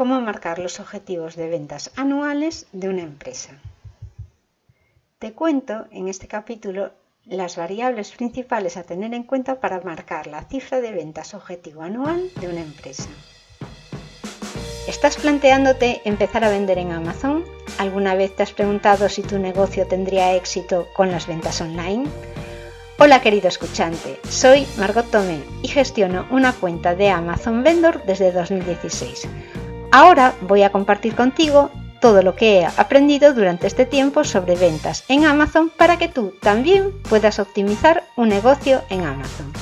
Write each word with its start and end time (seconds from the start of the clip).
cómo 0.00 0.18
marcar 0.22 0.58
los 0.58 0.80
objetivos 0.80 1.36
de 1.36 1.50
ventas 1.50 1.90
anuales 1.94 2.66
de 2.72 2.88
una 2.88 3.02
empresa. 3.02 3.50
Te 5.18 5.34
cuento 5.34 5.88
en 5.90 6.08
este 6.08 6.26
capítulo 6.26 6.92
las 7.26 7.58
variables 7.58 8.12
principales 8.12 8.78
a 8.78 8.82
tener 8.82 9.12
en 9.12 9.24
cuenta 9.24 9.60
para 9.60 9.82
marcar 9.82 10.26
la 10.26 10.44
cifra 10.44 10.80
de 10.80 10.92
ventas 10.92 11.34
objetivo 11.34 11.82
anual 11.82 12.30
de 12.40 12.48
una 12.48 12.62
empresa. 12.62 13.10
¿Estás 14.88 15.18
planteándote 15.18 16.00
empezar 16.06 16.44
a 16.44 16.50
vender 16.50 16.78
en 16.78 16.92
Amazon? 16.92 17.44
¿Alguna 17.76 18.14
vez 18.14 18.34
te 18.34 18.42
has 18.42 18.54
preguntado 18.54 19.10
si 19.10 19.20
tu 19.20 19.38
negocio 19.38 19.86
tendría 19.86 20.34
éxito 20.34 20.86
con 20.94 21.10
las 21.10 21.26
ventas 21.26 21.60
online? 21.60 22.08
Hola 22.98 23.20
querido 23.20 23.48
escuchante, 23.48 24.18
soy 24.30 24.66
Margot 24.78 25.10
Tomé 25.10 25.42
y 25.62 25.68
gestiono 25.68 26.26
una 26.30 26.54
cuenta 26.54 26.94
de 26.94 27.10
Amazon 27.10 27.62
Vendor 27.62 28.02
desde 28.06 28.32
2016. 28.32 29.28
Ahora 29.92 30.34
voy 30.42 30.62
a 30.62 30.70
compartir 30.70 31.14
contigo 31.16 31.70
todo 32.00 32.22
lo 32.22 32.34
que 32.34 32.60
he 32.60 32.66
aprendido 32.66 33.34
durante 33.34 33.66
este 33.66 33.86
tiempo 33.86 34.24
sobre 34.24 34.56
ventas 34.56 35.04
en 35.08 35.24
Amazon 35.24 35.70
para 35.70 35.98
que 35.98 36.08
tú 36.08 36.34
también 36.40 36.92
puedas 37.08 37.38
optimizar 37.38 38.04
un 38.16 38.28
negocio 38.28 38.82
en 38.88 39.04
Amazon. 39.04 39.52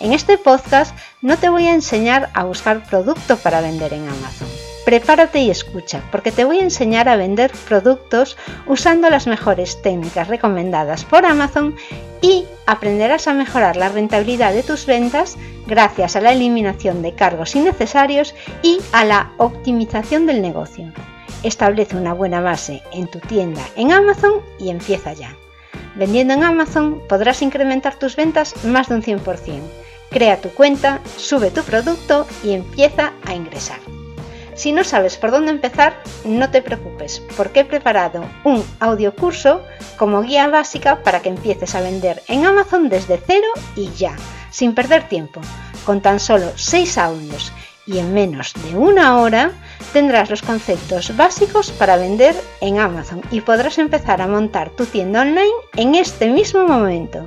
En 0.00 0.12
este 0.12 0.38
podcast 0.38 0.96
no 1.22 1.36
te 1.36 1.48
voy 1.48 1.66
a 1.66 1.74
enseñar 1.74 2.30
a 2.34 2.44
buscar 2.44 2.84
producto 2.88 3.36
para 3.36 3.60
vender 3.60 3.92
en 3.92 4.08
Amazon 4.08 4.65
Prepárate 4.86 5.40
y 5.40 5.50
escucha, 5.50 6.00
porque 6.12 6.30
te 6.30 6.44
voy 6.44 6.60
a 6.60 6.62
enseñar 6.62 7.08
a 7.08 7.16
vender 7.16 7.50
productos 7.66 8.36
usando 8.68 9.10
las 9.10 9.26
mejores 9.26 9.82
técnicas 9.82 10.28
recomendadas 10.28 11.04
por 11.04 11.26
Amazon 11.26 11.74
y 12.22 12.44
aprenderás 12.66 13.26
a 13.26 13.34
mejorar 13.34 13.76
la 13.76 13.88
rentabilidad 13.88 14.54
de 14.54 14.62
tus 14.62 14.86
ventas 14.86 15.38
gracias 15.66 16.14
a 16.14 16.20
la 16.20 16.30
eliminación 16.30 17.02
de 17.02 17.16
cargos 17.16 17.56
innecesarios 17.56 18.36
y 18.62 18.78
a 18.92 19.04
la 19.04 19.32
optimización 19.38 20.24
del 20.24 20.40
negocio. 20.40 20.92
Establece 21.42 21.96
una 21.96 22.14
buena 22.14 22.40
base 22.40 22.80
en 22.92 23.08
tu 23.08 23.18
tienda 23.18 23.62
en 23.74 23.90
Amazon 23.90 24.34
y 24.60 24.70
empieza 24.70 25.14
ya. 25.14 25.34
Vendiendo 25.96 26.34
en 26.34 26.44
Amazon 26.44 27.02
podrás 27.08 27.42
incrementar 27.42 27.98
tus 27.98 28.14
ventas 28.14 28.64
más 28.64 28.88
de 28.88 28.94
un 28.94 29.02
100%. 29.02 29.62
Crea 30.10 30.40
tu 30.40 30.50
cuenta, 30.50 31.00
sube 31.16 31.50
tu 31.50 31.62
producto 31.62 32.24
y 32.44 32.52
empieza 32.52 33.14
a 33.24 33.34
ingresar. 33.34 33.80
Si 34.56 34.72
no 34.72 34.84
sabes 34.84 35.18
por 35.18 35.30
dónde 35.30 35.50
empezar, 35.50 36.02
no 36.24 36.50
te 36.50 36.62
preocupes, 36.62 37.22
porque 37.36 37.60
he 37.60 37.64
preparado 37.66 38.24
un 38.42 38.64
audio 38.80 39.14
curso 39.14 39.62
como 39.98 40.22
guía 40.22 40.48
básica 40.48 41.02
para 41.02 41.20
que 41.20 41.28
empieces 41.28 41.74
a 41.74 41.82
vender 41.82 42.22
en 42.26 42.46
Amazon 42.46 42.88
desde 42.88 43.20
cero 43.24 43.46
y 43.76 43.90
ya, 43.92 44.16
sin 44.50 44.74
perder 44.74 45.08
tiempo. 45.08 45.42
Con 45.84 46.00
tan 46.00 46.18
solo 46.18 46.50
6 46.56 46.96
audios 46.96 47.52
y 47.86 47.98
en 47.98 48.14
menos 48.14 48.54
de 48.54 48.76
una 48.76 49.18
hora 49.18 49.52
tendrás 49.92 50.30
los 50.30 50.40
conceptos 50.40 51.14
básicos 51.14 51.70
para 51.70 51.98
vender 51.98 52.34
en 52.62 52.78
Amazon 52.78 53.20
y 53.30 53.42
podrás 53.42 53.76
empezar 53.76 54.22
a 54.22 54.26
montar 54.26 54.70
tu 54.70 54.86
tienda 54.86 55.20
online 55.20 55.52
en 55.76 55.94
este 55.94 56.28
mismo 56.28 56.66
momento. 56.66 57.26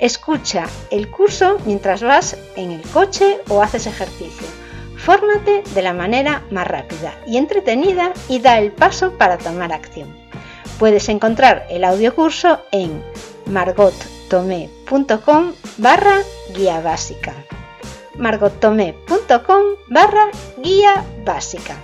Escucha 0.00 0.66
el 0.90 1.10
curso 1.12 1.58
mientras 1.64 2.02
vas 2.02 2.36
en 2.56 2.72
el 2.72 2.82
coche 2.90 3.38
o 3.48 3.62
haces 3.62 3.86
ejercicio 3.86 4.65
Fórmate 4.96 5.62
de 5.74 5.82
la 5.82 5.92
manera 5.92 6.42
más 6.50 6.66
rápida 6.66 7.14
y 7.26 7.36
entretenida 7.36 8.12
y 8.28 8.40
da 8.40 8.58
el 8.58 8.72
paso 8.72 9.18
para 9.18 9.38
tomar 9.38 9.72
acción. 9.72 10.16
Puedes 10.78 11.08
encontrar 11.08 11.66
el 11.70 11.84
audiocurso 11.84 12.60
en 12.72 13.02
margottomé.com 13.46 15.52
barra 15.78 16.18
guía 16.54 16.80
básica. 16.80 17.34
margottomé.com 18.16 19.62
barra 19.88 20.30
guía 20.58 21.04
básica. 21.24 21.76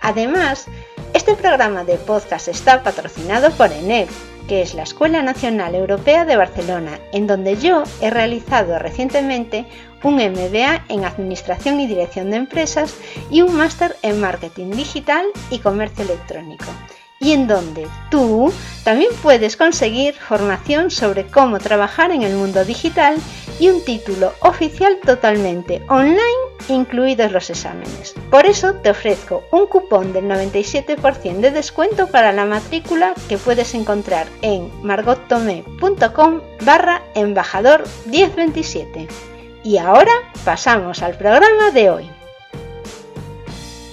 Además, 0.00 0.66
este 1.14 1.34
programa 1.34 1.84
de 1.84 1.96
podcast 1.96 2.48
está 2.48 2.82
patrocinado 2.82 3.50
por 3.52 3.72
ENEP, 3.72 4.08
que 4.46 4.62
es 4.62 4.74
la 4.74 4.82
Escuela 4.82 5.22
Nacional 5.22 5.74
Europea 5.74 6.24
de 6.24 6.36
Barcelona, 6.36 6.98
en 7.12 7.26
donde 7.26 7.56
yo 7.56 7.82
he 8.00 8.10
realizado 8.10 8.78
recientemente 8.78 9.66
un 10.02 10.16
MBA 10.16 10.84
en 10.88 11.04
Administración 11.04 11.80
y 11.80 11.86
Dirección 11.86 12.30
de 12.30 12.36
Empresas 12.36 12.94
y 13.30 13.42
un 13.42 13.56
máster 13.56 13.96
en 14.02 14.20
Marketing 14.20 14.70
Digital 14.70 15.26
y 15.50 15.58
Comercio 15.58 16.04
Electrónico, 16.04 16.66
y 17.20 17.32
en 17.32 17.46
donde 17.46 17.86
tú 18.10 18.52
también 18.84 19.10
puedes 19.22 19.56
conseguir 19.56 20.14
formación 20.14 20.90
sobre 20.90 21.26
cómo 21.26 21.58
trabajar 21.58 22.12
en 22.12 22.22
el 22.22 22.34
mundo 22.34 22.64
digital 22.64 23.16
y 23.60 23.68
un 23.68 23.84
título 23.84 24.32
oficial 24.40 24.98
totalmente 25.04 25.82
online, 25.88 26.20
incluidos 26.68 27.32
los 27.32 27.50
exámenes. 27.50 28.14
Por 28.30 28.46
eso 28.46 28.74
te 28.74 28.90
ofrezco 28.90 29.42
un 29.50 29.66
cupón 29.66 30.12
del 30.12 30.26
97% 30.26 31.40
de 31.40 31.50
descuento 31.50 32.06
para 32.08 32.32
la 32.32 32.44
matrícula 32.44 33.14
que 33.28 33.38
puedes 33.38 33.74
encontrar 33.74 34.28
en 34.42 34.70
margottome.com 34.82 36.40
barra 36.64 37.02
embajador 37.14 37.84
1027. 38.06 39.08
Y 39.68 39.76
ahora 39.76 40.12
pasamos 40.46 41.02
al 41.02 41.18
programa 41.18 41.70
de 41.72 41.90
hoy. 41.90 42.10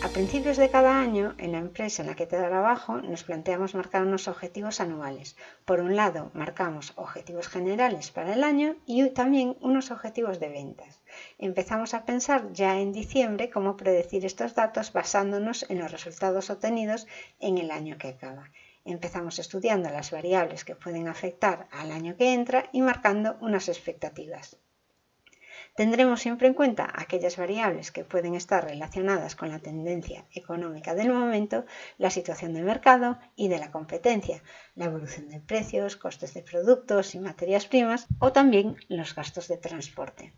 A 0.02 0.08
principios 0.08 0.56
de 0.56 0.70
cada 0.70 1.02
año, 1.02 1.36
en 1.38 1.52
la 1.52 1.58
empresa 1.58 2.02
en 2.02 2.08
la 2.08 2.16
que 2.16 2.26
te 2.26 2.38
trabajo, 2.38 3.02
nos 3.02 3.26
planteamos 3.26 3.76
marcar 3.76 4.04
unos 4.04 4.30
objetivos 4.30 4.80
anuales. 4.80 5.36
Por 5.66 5.82
un 5.82 5.98
lado, 5.98 6.32
marcamos 6.34 6.94
objetivos 6.96 7.50
generales 7.50 8.10
para 8.10 8.34
el 8.36 8.46
año 8.46 8.78
y 8.86 9.10
también 9.10 9.58
unos 9.60 9.92
objetivos 9.92 10.40
de 10.40 10.48
ventas. 10.48 11.02
Empezamos 11.40 11.94
a 11.94 12.06
pensar 12.06 12.54
ya 12.54 12.80
en 12.80 12.94
diciembre 12.94 13.50
cómo 13.50 13.76
predecir 13.76 14.26
estos 14.26 14.56
datos 14.56 14.94
basándonos 14.94 15.70
en 15.70 15.80
los 15.80 15.92
resultados 15.92 16.50
obtenidos 16.50 17.06
en 17.42 17.58
el 17.58 17.70
año 17.70 17.98
que 17.98 18.08
acaba. 18.08 18.50
Empezamos 18.86 19.40
estudiando 19.40 19.90
las 19.90 20.12
variables 20.12 20.64
que 20.64 20.78
pueden 20.78 21.10
afectar 21.10 21.68
al 21.70 21.92
año 21.92 22.16
que 22.16 22.34
entra 22.34 22.70
y 22.72 22.80
marcando 22.80 23.36
unas 23.42 23.68
expectativas. 23.68 24.58
Tendremos 25.76 26.22
siempre 26.22 26.48
en 26.48 26.54
cuenta 26.54 26.90
aquellas 26.96 27.36
variables 27.36 27.92
que 27.92 28.06
pueden 28.06 28.34
estar 28.34 28.64
relacionadas 28.64 29.36
con 29.36 29.50
la 29.50 29.60
tendencia 29.60 30.24
económica 30.34 30.96
del 30.96 31.12
momento, 31.12 31.66
la 31.98 32.10
situación 32.10 32.54
de 32.54 32.62
mercado 32.62 33.20
y 33.36 33.50
de 33.50 33.60
la 33.60 33.72
competencia, 33.72 34.42
la 34.76 34.86
evolución 34.86 35.28
de 35.28 35.42
precios, 35.42 35.98
costes 35.98 36.34
de 36.34 36.44
productos 36.44 37.14
y 37.14 37.20
materias 37.20 37.66
primas 37.66 38.08
o 38.20 38.32
también 38.32 38.78
los 38.88 39.14
gastos 39.16 39.50
de 39.50 39.58
transporte. 39.58 40.32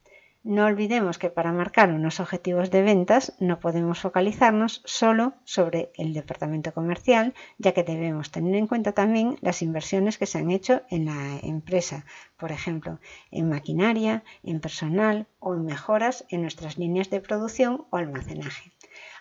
No 0.43 0.65
olvidemos 0.65 1.17
que 1.17 1.29
para 1.29 1.51
marcar 1.51 1.91
unos 1.91 2.19
objetivos 2.19 2.71
de 2.71 2.81
ventas 2.81 3.35
no 3.39 3.59
podemos 3.59 3.99
focalizarnos 3.99 4.81
solo 4.85 5.33
sobre 5.43 5.91
el 5.95 6.13
departamento 6.13 6.73
comercial, 6.73 7.33
ya 7.57 7.73
que 7.73 7.83
debemos 7.83 8.31
tener 8.31 8.55
en 8.55 8.67
cuenta 8.67 8.93
también 8.93 9.37
las 9.41 9.61
inversiones 9.61 10.17
que 10.17 10.25
se 10.25 10.37
han 10.37 10.51
hecho 10.51 10.83
en 10.89 11.05
la 11.05 11.39
empresa, 11.43 12.05
por 12.37 12.51
ejemplo, 12.51 12.99
en 13.31 13.49
maquinaria, 13.49 14.23
en 14.43 14.61
personal 14.61 15.27
o 15.39 15.53
en 15.53 15.65
mejoras 15.65 16.25
en 16.29 16.41
nuestras 16.43 16.77
líneas 16.77 17.09
de 17.09 17.19
producción 17.19 17.85
o 17.89 17.97
almacenaje. 17.97 18.71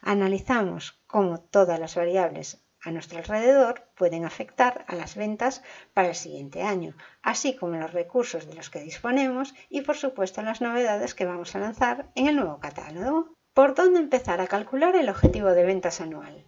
Analizamos 0.03 1.01
cómo 1.07 1.41
todas 1.41 1.81
las 1.81 1.97
variables 1.97 2.66
a 2.87 2.93
nuestro 2.93 3.19
alrededor 3.19 3.83
pueden 3.97 4.25
afectar 4.25 4.85
a 4.87 4.95
las 4.95 5.17
ventas 5.17 5.63
para 5.93 6.09
el 6.09 6.15
siguiente 6.15 6.63
año, 6.63 6.97
así 7.21 7.57
como 7.57 7.77
los 7.77 7.93
recursos 7.93 8.47
de 8.47 8.55
los 8.55 8.71
que 8.71 8.81
disponemos 8.81 9.55
y 9.69 9.81
por 9.81 9.97
supuesto 9.97 10.41
las 10.43 10.61
novedades 10.61 11.15
que 11.15 11.27
vamos 11.27 11.57
a 11.57 11.59
lanzar 11.59 12.11
en 12.15 12.29
el 12.29 12.37
nuevo 12.37 12.61
catálogo. 12.61 13.35
¿Por 13.53 13.75
dónde 13.75 13.99
empezar 13.99 14.41
a 14.41 14.47
calcular 14.47 14.95
el 14.95 15.09
objetivo 15.09 15.51
de 15.51 15.65
ventas 15.65 16.01
anual? 16.01 16.47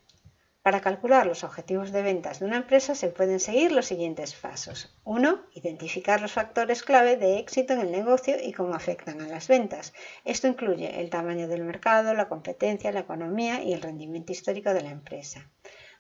Para 0.69 0.83
calcular 0.83 1.27
los 1.27 1.45
objetivos 1.45 1.93
de 1.93 2.03
ventas 2.03 2.41
de 2.41 2.47
una 2.47 2.59
empresa 2.59 2.95
se 2.95 3.09
pueden 3.09 3.41
seguir 3.41 3.73
los 3.73 3.87
siguientes 3.87 4.35
pasos. 4.35 4.95
1. 5.05 5.47
Identificar 5.55 6.21
los 6.21 6.33
factores 6.33 6.83
clave 6.83 7.17
de 7.17 7.39
éxito 7.39 7.73
en 7.73 7.81
el 7.81 7.91
negocio 7.91 8.37
y 8.43 8.53
cómo 8.53 8.75
afectan 8.75 9.23
a 9.23 9.29
las 9.29 9.49
ventas. 9.49 9.95
Esto 10.27 10.47
incluye 10.47 11.01
el 11.01 11.09
tamaño 11.09 11.49
del 11.49 11.65
mercado, 11.65 12.13
la 12.13 12.29
competencia, 12.29 12.93
la 12.93 13.01
economía 13.01 13.63
y 13.63 13.73
el 13.73 13.81
rendimiento 13.81 14.33
histórico 14.33 14.75
de 14.75 14.83
la 14.83 14.91
empresa. 14.91 15.49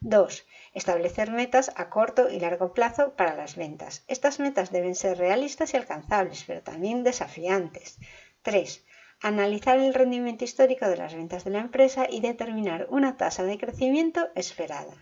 2. 0.00 0.46
Establecer 0.74 1.30
metas 1.32 1.72
a 1.74 1.90
corto 1.90 2.30
y 2.30 2.38
largo 2.38 2.72
plazo 2.72 3.14
para 3.16 3.34
las 3.34 3.56
ventas. 3.56 4.04
Estas 4.06 4.38
metas 4.38 4.70
deben 4.70 4.94
ser 4.94 5.18
realistas 5.18 5.74
y 5.74 5.76
alcanzables, 5.76 6.44
pero 6.46 6.62
también 6.62 7.02
desafiantes. 7.02 7.98
3. 8.42 8.84
Analizar 9.20 9.78
el 9.78 9.94
rendimiento 9.94 10.44
histórico 10.44 10.86
de 10.86 10.96
las 10.96 11.14
ventas 11.14 11.42
de 11.42 11.50
la 11.50 11.58
empresa 11.58 12.06
y 12.08 12.20
determinar 12.20 12.86
una 12.90 13.16
tasa 13.16 13.42
de 13.42 13.58
crecimiento 13.58 14.28
esperada. 14.36 14.94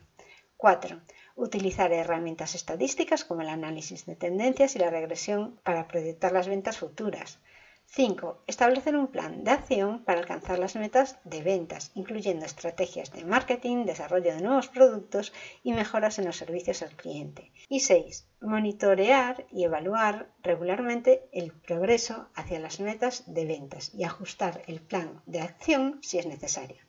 4. 0.57 1.03
Utilizar 1.35 1.93
herramientas 1.93 2.55
estadísticas 2.55 3.27
como 3.27 3.43
el 3.43 3.51
análisis 3.51 4.07
de 4.07 4.17
tendencias 4.17 4.75
y 4.77 4.79
la 4.79 4.89
regresión 4.89 5.61
para 5.63 5.87
proyectar 5.87 6.33
las 6.33 6.49
ventas 6.49 6.79
futuras. 6.79 7.39
5. 7.89 8.43
Establecer 8.47 8.97
un 8.97 9.07
plan 9.07 9.45
de 9.45 9.53
acción 9.53 10.05
para 10.05 10.21
alcanzar 10.21 10.59
las 10.59 10.77
metas 10.77 11.19
de 11.25 11.43
ventas, 11.43 11.93
incluyendo 11.95 12.45
estrategias 12.45 13.11
de 13.13 13.25
marketing, 13.25 13.85
desarrollo 13.85 14.35
de 14.35 14.43
nuevos 14.43 14.69
productos 14.69 15.33
y 15.63 15.73
mejoras 15.73 16.19
en 16.19 16.27
los 16.27 16.37
servicios 16.37 16.83
al 16.83 16.95
cliente. 16.97 17.53
Y 17.69 17.81
6. 17.81 18.29
Monitorear 18.41 19.47
y 19.51 19.65
evaluar 19.65 20.31
regularmente 20.43 21.29
el 21.33 21.53
progreso 21.53 22.29
hacia 22.35 22.61
las 22.61 22.81
metas 22.81 23.25
de 23.33 23.47
ventas 23.47 23.95
y 23.95 24.05
ajustar 24.05 24.63
el 24.67 24.81
plan 24.81 25.23
de 25.27 25.41
acción 25.41 25.99
si 26.03 26.19
es 26.19 26.27
necesario. 26.27 26.83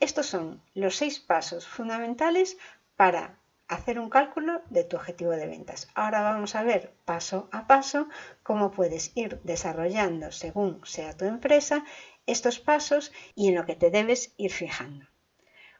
Estos 0.00 0.26
son 0.26 0.62
los 0.74 0.96
seis 0.96 1.20
pasos 1.20 1.66
fundamentales 1.66 2.58
para 2.96 3.38
hacer 3.68 3.98
un 3.98 4.10
cálculo 4.10 4.62
de 4.70 4.84
tu 4.84 4.96
objetivo 4.96 5.32
de 5.32 5.46
ventas. 5.46 5.88
Ahora 5.94 6.22
vamos 6.22 6.54
a 6.54 6.62
ver 6.62 6.94
paso 7.04 7.48
a 7.52 7.66
paso 7.66 8.08
cómo 8.42 8.70
puedes 8.70 9.12
ir 9.16 9.40
desarrollando 9.42 10.32
según 10.32 10.80
sea 10.84 11.16
tu 11.16 11.24
empresa 11.24 11.84
estos 12.26 12.58
pasos 12.58 13.12
y 13.34 13.48
en 13.48 13.54
lo 13.54 13.66
que 13.66 13.74
te 13.74 13.90
debes 13.90 14.34
ir 14.36 14.52
fijando. 14.52 15.06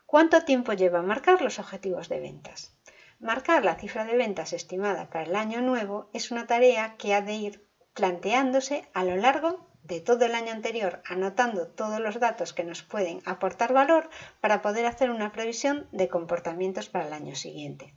¿Cuánto 0.07 0.45
tiempo 0.45 0.73
lleva 0.73 1.03
marcar 1.03 1.43
los 1.43 1.59
objetivos 1.59 2.09
de 2.09 2.21
ventas? 2.21 2.77
Marcar 3.19 3.65
la 3.65 3.77
cifra 3.77 4.05
de 4.05 4.17
ventas 4.17 4.53
estimada 4.53 5.09
para 5.09 5.25
el 5.25 5.37
año 5.37 5.61
nuevo 5.61 6.11
es 6.13 6.31
una 6.31 6.47
tarea 6.47 6.97
que 6.97 7.15
ha 7.15 7.23
de 7.23 7.35
ir 7.35 7.69
planteándose 7.95 8.89
a 8.93 9.05
lo 9.05 9.17
largo 9.17 9.74
de 9.85 10.01
todo 10.01 10.25
el 10.25 10.35
año 10.35 10.53
anterior, 10.53 11.03
anotando 11.07 11.67
todos 11.69 12.01
los 12.01 12.19
datos 12.19 12.53
que 12.53 12.65
nos 12.65 12.83
pueden 12.83 13.21
aportar 13.27 13.73
valor 13.73 14.09
para 14.41 14.63
poder 14.63 14.87
hacer 14.87 15.11
una 15.11 15.31
previsión 15.31 15.87
de 15.93 16.09
comportamientos 16.09 16.89
para 16.89 17.07
el 17.07 17.13
año 17.13 17.35
siguiente. 17.35 17.95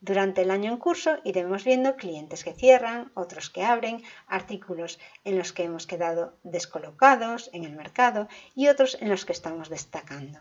Durante 0.00 0.42
el 0.42 0.50
año 0.50 0.70
en 0.72 0.78
curso 0.78 1.18
iremos 1.24 1.64
viendo 1.64 1.96
clientes 1.96 2.44
que 2.44 2.52
cierran, 2.52 3.10
otros 3.14 3.50
que 3.50 3.64
abren, 3.64 4.02
artículos 4.26 4.98
en 5.24 5.38
los 5.38 5.52
que 5.52 5.64
hemos 5.64 5.86
quedado 5.86 6.34
descolocados 6.42 7.50
en 7.52 7.64
el 7.64 7.74
mercado 7.74 8.28
y 8.54 8.68
otros 8.68 8.98
en 9.00 9.08
los 9.08 9.24
que 9.24 9.32
estamos 9.32 9.68
destacando. 9.68 10.38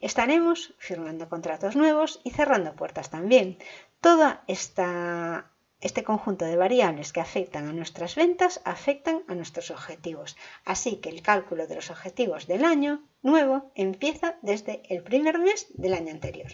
Estaremos 0.00 0.74
firmando 0.78 1.28
contratos 1.28 1.74
nuevos 1.74 2.20
y 2.22 2.30
cerrando 2.30 2.74
puertas 2.74 3.10
también. 3.10 3.58
Toda 4.00 4.42
esta 4.46 5.50
este 5.80 6.04
conjunto 6.04 6.44
de 6.44 6.56
variables 6.56 7.12
que 7.12 7.20
afectan 7.20 7.68
a 7.68 7.72
nuestras 7.72 8.14
ventas 8.14 8.60
afectan 8.64 9.22
a 9.28 9.34
nuestros 9.34 9.70
objetivos, 9.70 10.36
así 10.64 10.96
que 10.96 11.08
el 11.08 11.22
cálculo 11.22 11.66
de 11.66 11.76
los 11.76 11.90
objetivos 11.90 12.46
del 12.46 12.64
año 12.64 13.02
nuevo 13.22 13.70
empieza 13.74 14.36
desde 14.42 14.82
el 14.88 15.02
primer 15.02 15.38
mes 15.38 15.66
del 15.74 15.94
año 15.94 16.12
anterior. 16.12 16.52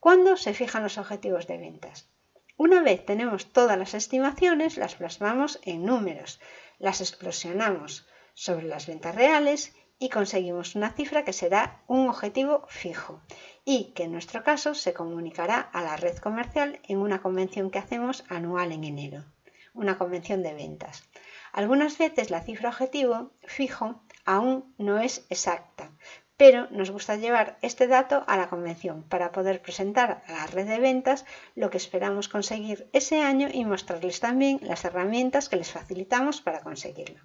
¿Cuándo 0.00 0.36
se 0.36 0.52
fijan 0.52 0.82
los 0.82 0.98
objetivos 0.98 1.46
de 1.46 1.56
ventas? 1.56 2.08
Una 2.56 2.82
vez 2.82 3.04
tenemos 3.04 3.52
todas 3.52 3.78
las 3.78 3.94
estimaciones, 3.94 4.76
las 4.76 4.96
plasmamos 4.96 5.58
en 5.62 5.84
números, 5.84 6.40
las 6.78 7.00
explosionamos 7.00 8.06
sobre 8.34 8.66
las 8.66 8.86
ventas 8.86 9.14
reales 9.14 9.74
y 9.98 10.10
conseguimos 10.10 10.74
una 10.74 10.92
cifra 10.92 11.24
que 11.24 11.32
será 11.32 11.82
un 11.86 12.08
objetivo 12.08 12.66
fijo 12.68 13.22
y 13.64 13.92
que 13.94 14.04
en 14.04 14.12
nuestro 14.12 14.42
caso 14.42 14.74
se 14.74 14.92
comunicará 14.92 15.58
a 15.60 15.82
la 15.82 15.96
red 15.96 16.16
comercial 16.18 16.80
en 16.88 16.98
una 16.98 17.22
convención 17.22 17.70
que 17.70 17.78
hacemos 17.78 18.24
anual 18.28 18.72
en 18.72 18.84
enero, 18.84 19.24
una 19.72 19.96
convención 19.98 20.42
de 20.42 20.54
ventas. 20.54 21.04
Algunas 21.52 21.96
veces 21.98 22.30
la 22.30 22.42
cifra 22.42 22.68
objetivo 22.70 23.32
fijo 23.42 24.02
aún 24.24 24.74
no 24.76 24.98
es 24.98 25.24
exacta, 25.30 25.92
pero 26.36 26.68
nos 26.70 26.90
gusta 26.90 27.16
llevar 27.16 27.58
este 27.62 27.86
dato 27.86 28.24
a 28.26 28.36
la 28.36 28.48
convención 28.48 29.04
para 29.04 29.30
poder 29.30 29.62
presentar 29.62 30.22
a 30.26 30.32
la 30.32 30.46
red 30.46 30.66
de 30.66 30.78
ventas 30.78 31.24
lo 31.54 31.70
que 31.70 31.78
esperamos 31.78 32.28
conseguir 32.28 32.88
ese 32.92 33.20
año 33.22 33.48
y 33.52 33.64
mostrarles 33.64 34.20
también 34.20 34.58
las 34.62 34.84
herramientas 34.84 35.48
que 35.48 35.56
les 35.56 35.70
facilitamos 35.70 36.40
para 36.40 36.60
conseguirlo. 36.60 37.20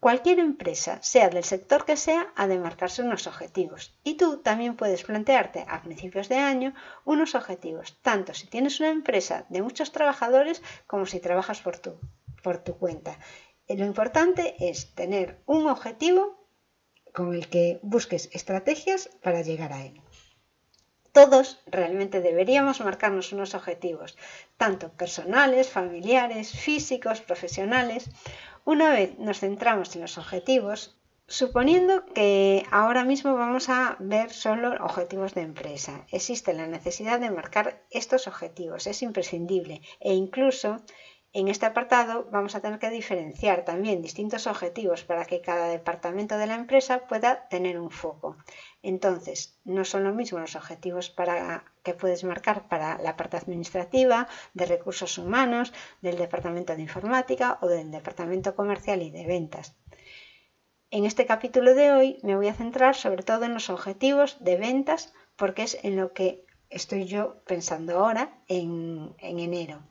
Cualquier 0.00 0.38
empresa, 0.38 0.98
sea 1.02 1.28
del 1.28 1.44
sector 1.44 1.84
que 1.84 1.98
sea, 1.98 2.32
ha 2.34 2.46
de 2.46 2.58
marcarse 2.58 3.02
unos 3.02 3.26
objetivos. 3.26 3.94
Y 4.02 4.14
tú 4.14 4.38
también 4.38 4.74
puedes 4.74 5.02
plantearte 5.02 5.66
a 5.68 5.82
principios 5.82 6.30
de 6.30 6.38
año 6.38 6.72
unos 7.04 7.34
objetivos, 7.34 7.98
tanto 8.00 8.32
si 8.32 8.46
tienes 8.46 8.80
una 8.80 8.88
empresa 8.88 9.44
de 9.50 9.60
muchos 9.60 9.92
trabajadores 9.92 10.62
como 10.86 11.04
si 11.04 11.20
trabajas 11.20 11.60
por 11.60 11.76
tu, 11.78 12.00
por 12.42 12.56
tu 12.64 12.78
cuenta. 12.78 13.18
Eh, 13.68 13.76
lo 13.76 13.84
importante 13.84 14.56
es 14.58 14.94
tener 14.94 15.42
un 15.44 15.66
objetivo 15.66 16.48
con 17.12 17.34
el 17.34 17.50
que 17.50 17.78
busques 17.82 18.30
estrategias 18.32 19.10
para 19.22 19.42
llegar 19.42 19.74
a 19.74 19.84
él. 19.84 20.00
Todos 21.12 21.60
realmente 21.66 22.20
deberíamos 22.20 22.80
marcarnos 22.80 23.32
unos 23.32 23.54
objetivos, 23.54 24.16
tanto 24.56 24.92
personales, 24.92 25.68
familiares, 25.68 26.52
físicos, 26.52 27.20
profesionales. 27.20 28.08
Una 28.74 28.92
vez 28.92 29.18
nos 29.18 29.40
centramos 29.40 29.96
en 29.96 30.02
los 30.02 30.16
objetivos, 30.16 30.96
suponiendo 31.26 32.04
que 32.14 32.64
ahora 32.70 33.02
mismo 33.04 33.34
vamos 33.34 33.68
a 33.68 33.96
ver 33.98 34.30
solo 34.30 34.76
objetivos 34.84 35.34
de 35.34 35.40
empresa, 35.40 36.06
existe 36.12 36.54
la 36.54 36.68
necesidad 36.68 37.18
de 37.18 37.32
marcar 37.32 37.82
estos 37.90 38.28
objetivos, 38.28 38.86
es 38.86 39.02
imprescindible 39.02 39.82
e 39.98 40.14
incluso 40.14 40.76
en 41.32 41.46
este 41.46 41.66
apartado 41.66 42.26
vamos 42.32 42.54
a 42.54 42.60
tener 42.60 42.80
que 42.80 42.90
diferenciar 42.90 43.64
también 43.64 44.02
distintos 44.02 44.48
objetivos 44.48 45.04
para 45.04 45.24
que 45.24 45.40
cada 45.40 45.68
departamento 45.68 46.36
de 46.36 46.48
la 46.48 46.56
empresa 46.56 47.06
pueda 47.06 47.48
tener 47.48 47.78
un 47.78 47.90
foco. 47.90 48.36
Entonces, 48.82 49.58
no 49.64 49.84
son 49.84 50.02
lo 50.02 50.12
mismo 50.12 50.40
los 50.40 50.56
objetivos 50.56 51.08
para, 51.08 51.64
que 51.84 51.94
puedes 51.94 52.24
marcar 52.24 52.66
para 52.66 52.98
la 52.98 53.16
parte 53.16 53.36
administrativa, 53.36 54.26
de 54.54 54.66
recursos 54.66 55.18
humanos, 55.18 55.72
del 56.00 56.16
departamento 56.18 56.74
de 56.74 56.82
informática 56.82 57.58
o 57.60 57.68
del 57.68 57.92
departamento 57.92 58.56
comercial 58.56 59.00
y 59.02 59.10
de 59.10 59.26
ventas. 59.26 59.76
En 60.90 61.04
este 61.04 61.26
capítulo 61.26 61.74
de 61.74 61.92
hoy 61.92 62.18
me 62.24 62.34
voy 62.34 62.48
a 62.48 62.54
centrar 62.54 62.96
sobre 62.96 63.22
todo 63.22 63.44
en 63.44 63.54
los 63.54 63.70
objetivos 63.70 64.36
de 64.40 64.56
ventas 64.56 65.12
porque 65.36 65.62
es 65.62 65.78
en 65.84 65.94
lo 65.94 66.12
que 66.12 66.44
estoy 66.70 67.04
yo 67.04 67.40
pensando 67.44 67.98
ahora 67.98 68.42
en, 68.48 69.14
en 69.18 69.38
enero. 69.38 69.84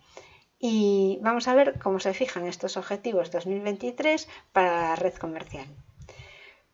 Y 0.60 1.20
vamos 1.22 1.48
a 1.48 1.56
ver 1.56 1.80
cómo 1.80 2.00
se 2.00 2.14
fijan 2.14 2.46
estos 2.46 2.76
objetivos 2.76 3.32
2023 3.32 4.28
para 4.52 4.90
la 4.90 4.96
red 4.98 5.14
comercial. 5.16 5.68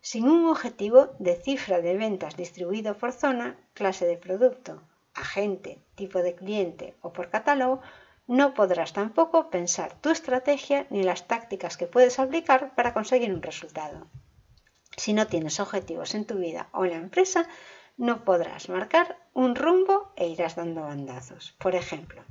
Sin 0.02 0.28
un 0.28 0.48
objetivo 0.48 1.14
de 1.20 1.36
cifra 1.36 1.82
de 1.82 1.96
ventas 1.96 2.36
distribuido 2.36 2.98
por 2.98 3.12
zona, 3.12 3.58
clase 3.74 4.08
de 4.08 4.18
producto, 4.18 4.82
agente, 5.14 5.80
tipo 5.94 6.24
de 6.24 6.34
cliente 6.34 6.96
o 7.02 7.14
por 7.14 7.30
catálogo, 7.30 7.82
no 8.28 8.56
podrás 8.56 8.94
tampoco 8.94 9.52
pensar 9.52 9.94
tu 10.02 10.10
estrategia 10.10 10.88
ni 10.90 11.04
las 11.04 11.28
tácticas 11.28 11.78
que 11.78 11.86
puedes 11.86 12.18
aplicar 12.18 12.74
para 12.74 12.94
conseguir 12.94 13.32
un 13.32 13.44
resultado. 13.44 14.08
Si 14.98 15.14
no 15.14 15.28
tienes 15.28 15.60
objetivos 15.60 16.16
en 16.16 16.26
tu 16.26 16.36
vida 16.38 16.70
o 16.72 16.86
en 16.86 16.92
la 16.92 16.98
empresa, 16.98 17.48
no 17.98 18.26
podrás 18.26 18.70
marcar 18.70 19.18
un 19.34 19.56
rumbo 19.56 20.12
e 20.16 20.28
irás 20.28 20.56
dando 20.56 20.82
bandazos. 20.82 21.56
Por 21.60 21.76
ejemplo, 21.76 22.24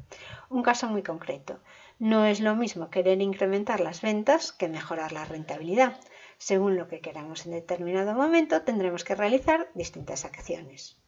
un 0.51 0.63
caso 0.63 0.89
muy 0.89 1.03
concreto. 1.03 1.61
No 1.99 2.27
es 2.27 2.41
lo 2.41 2.55
mismo 2.55 2.91
querer 2.91 3.21
incrementar 3.23 3.81
las 3.81 4.03
ventas 4.03 4.53
que 4.53 4.69
mejorar 4.69 5.13
la 5.13 5.25
rentabilidad. 5.25 5.99
Según 6.39 6.77
lo 6.77 6.89
que 6.89 7.01
queramos 7.01 7.47
en 7.47 7.53
determinado 7.53 8.15
momento, 8.15 8.63
tendremos 8.63 9.05
que 9.05 9.15
realizar 9.15 9.69
distintas 9.75 10.25
acciones. 10.25 10.99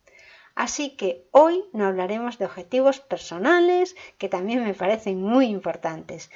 Así 0.55 0.97
que 0.97 1.29
hoy 1.33 1.65
no 1.75 1.85
hablaremos 1.85 2.39
de 2.39 2.47
objetivos 2.47 3.01
personales, 3.01 3.95
que 4.17 4.31
también 4.31 4.65
me 4.65 4.73
parecen 4.73 5.21
muy 5.21 5.47
importantes. 5.47 6.31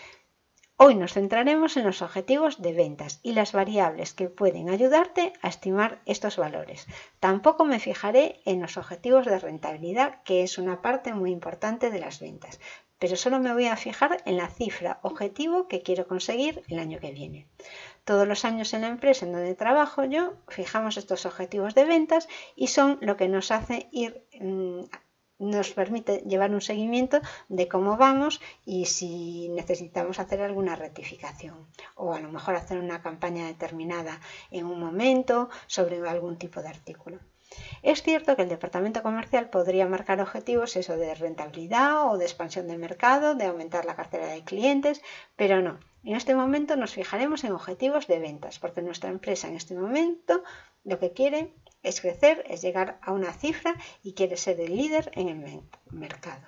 Hoy 0.83 0.95
nos 0.95 1.13
centraremos 1.13 1.77
en 1.77 1.85
los 1.85 2.01
objetivos 2.01 2.63
de 2.63 2.73
ventas 2.73 3.21
y 3.23 3.35
las 3.35 3.53
variables 3.53 4.15
que 4.15 4.31
pueden 4.31 4.71
ayudarte 4.71 5.35
a 5.43 5.49
estimar 5.49 6.01
estos 6.07 6.39
valores. 6.39 6.87
Tampoco 7.21 7.67
me 7.67 7.81
fijaré 7.81 8.41
en 8.47 8.63
los 8.63 8.79
objetivos 8.79 9.27
de 9.27 9.39
rentabilidad, 9.39 10.23
que 10.23 10.43
es 10.43 10.57
una 10.57 10.81
parte 10.81 11.13
muy 11.13 11.33
importante 11.33 11.91
de 11.91 11.99
las 11.99 12.19
ventas, 12.19 12.61
pero 12.99 13.17
solo 13.17 13.41
me 13.41 13.53
voy 13.53 13.67
a 13.67 13.77
fijar 13.77 14.23
en 14.25 14.39
la 14.39 14.49
cifra 14.49 15.01
objetivo 15.03 15.69
que 15.69 15.83
quiero 15.83 16.09
conseguir 16.09 16.63
el 16.69 16.79
año 16.79 16.99
que 16.99 17.13
viene. 17.13 17.47
Todos 18.05 18.27
los 18.27 18.47
años 18.47 18.73
en 18.73 18.81
la 18.81 18.89
empresa 18.89 19.27
en 19.27 19.33
donde 19.33 19.55
trabajo 19.55 20.05
yo 20.05 20.33
fijamos 20.49 20.97
estos 20.97 21.27
objetivos 21.27 21.75
de 21.75 21.85
ventas 21.85 22.27
y 22.57 22.69
son 22.69 22.97
lo 23.03 23.19
que 23.19 23.29
nos 23.29 23.51
hace 23.51 23.91
ir 23.93 24.25
mm, 24.41 24.85
nos 25.41 25.73
permite 25.73 26.19
llevar 26.19 26.53
un 26.53 26.61
seguimiento 26.61 27.21
de 27.49 27.67
cómo 27.67 27.97
vamos 27.97 28.41
y 28.65 28.87
si 28.87 29.49
necesitamos 29.49 30.21
hacer 30.21 30.43
alguna 30.43 30.77
rectificación 30.77 31.67
o 31.97 32.15
a 32.15 32.21
lo 32.21 32.31
mejor 32.31 32.55
hacer 32.55 32.79
una 32.79 33.03
campaña 33.03 33.47
determinada 33.47 34.21
en 34.53 34.67
un 34.67 34.79
momento 34.79 35.49
sobre 35.67 36.07
algún 36.09 36.37
tipo 36.37 36.63
de 36.63 36.69
artículo. 36.69 37.19
Es 37.83 38.03
cierto 38.03 38.37
que 38.37 38.43
el 38.43 38.49
departamento 38.49 39.03
comercial 39.03 39.51
podría 39.51 39.89
marcar 39.89 40.21
objetivos 40.21 40.77
eso 40.77 40.97
de 40.97 41.15
rentabilidad 41.15 42.09
o 42.13 42.17
de 42.17 42.25
expansión 42.25 42.69
de 42.69 42.79
mercado, 42.79 43.35
de 43.35 43.47
aumentar 43.47 43.87
la 43.87 43.97
cartera 43.97 44.27
de 44.29 44.45
clientes, 44.45 45.03
pero 45.35 45.61
no. 45.61 45.81
En 46.05 46.15
este 46.15 46.37
momento 46.37 46.77
nos 46.77 46.95
fijaremos 46.95 47.43
en 47.43 47.53
objetivos 47.53 48.07
de 48.07 48.21
ventas, 48.21 48.61
porque 48.61 48.83
nuestra 48.83 49.11
empresa 49.11 49.49
en 49.49 49.57
este 49.57 49.75
momento 49.75 50.45
lo 50.85 50.99
que 51.01 51.13
quiere 51.13 51.53
es 51.83 52.01
crecer, 52.01 52.45
es 52.49 52.63
llegar 52.63 52.99
a 53.03 53.13
una 53.13 53.33
cifra 53.33 53.75
y 54.03 54.15
quiere 54.15 54.37
ser 54.37 54.61
el 54.61 54.77
líder 54.77 55.11
en 55.15 55.29
el 55.29 55.63
mercado. 55.91 56.47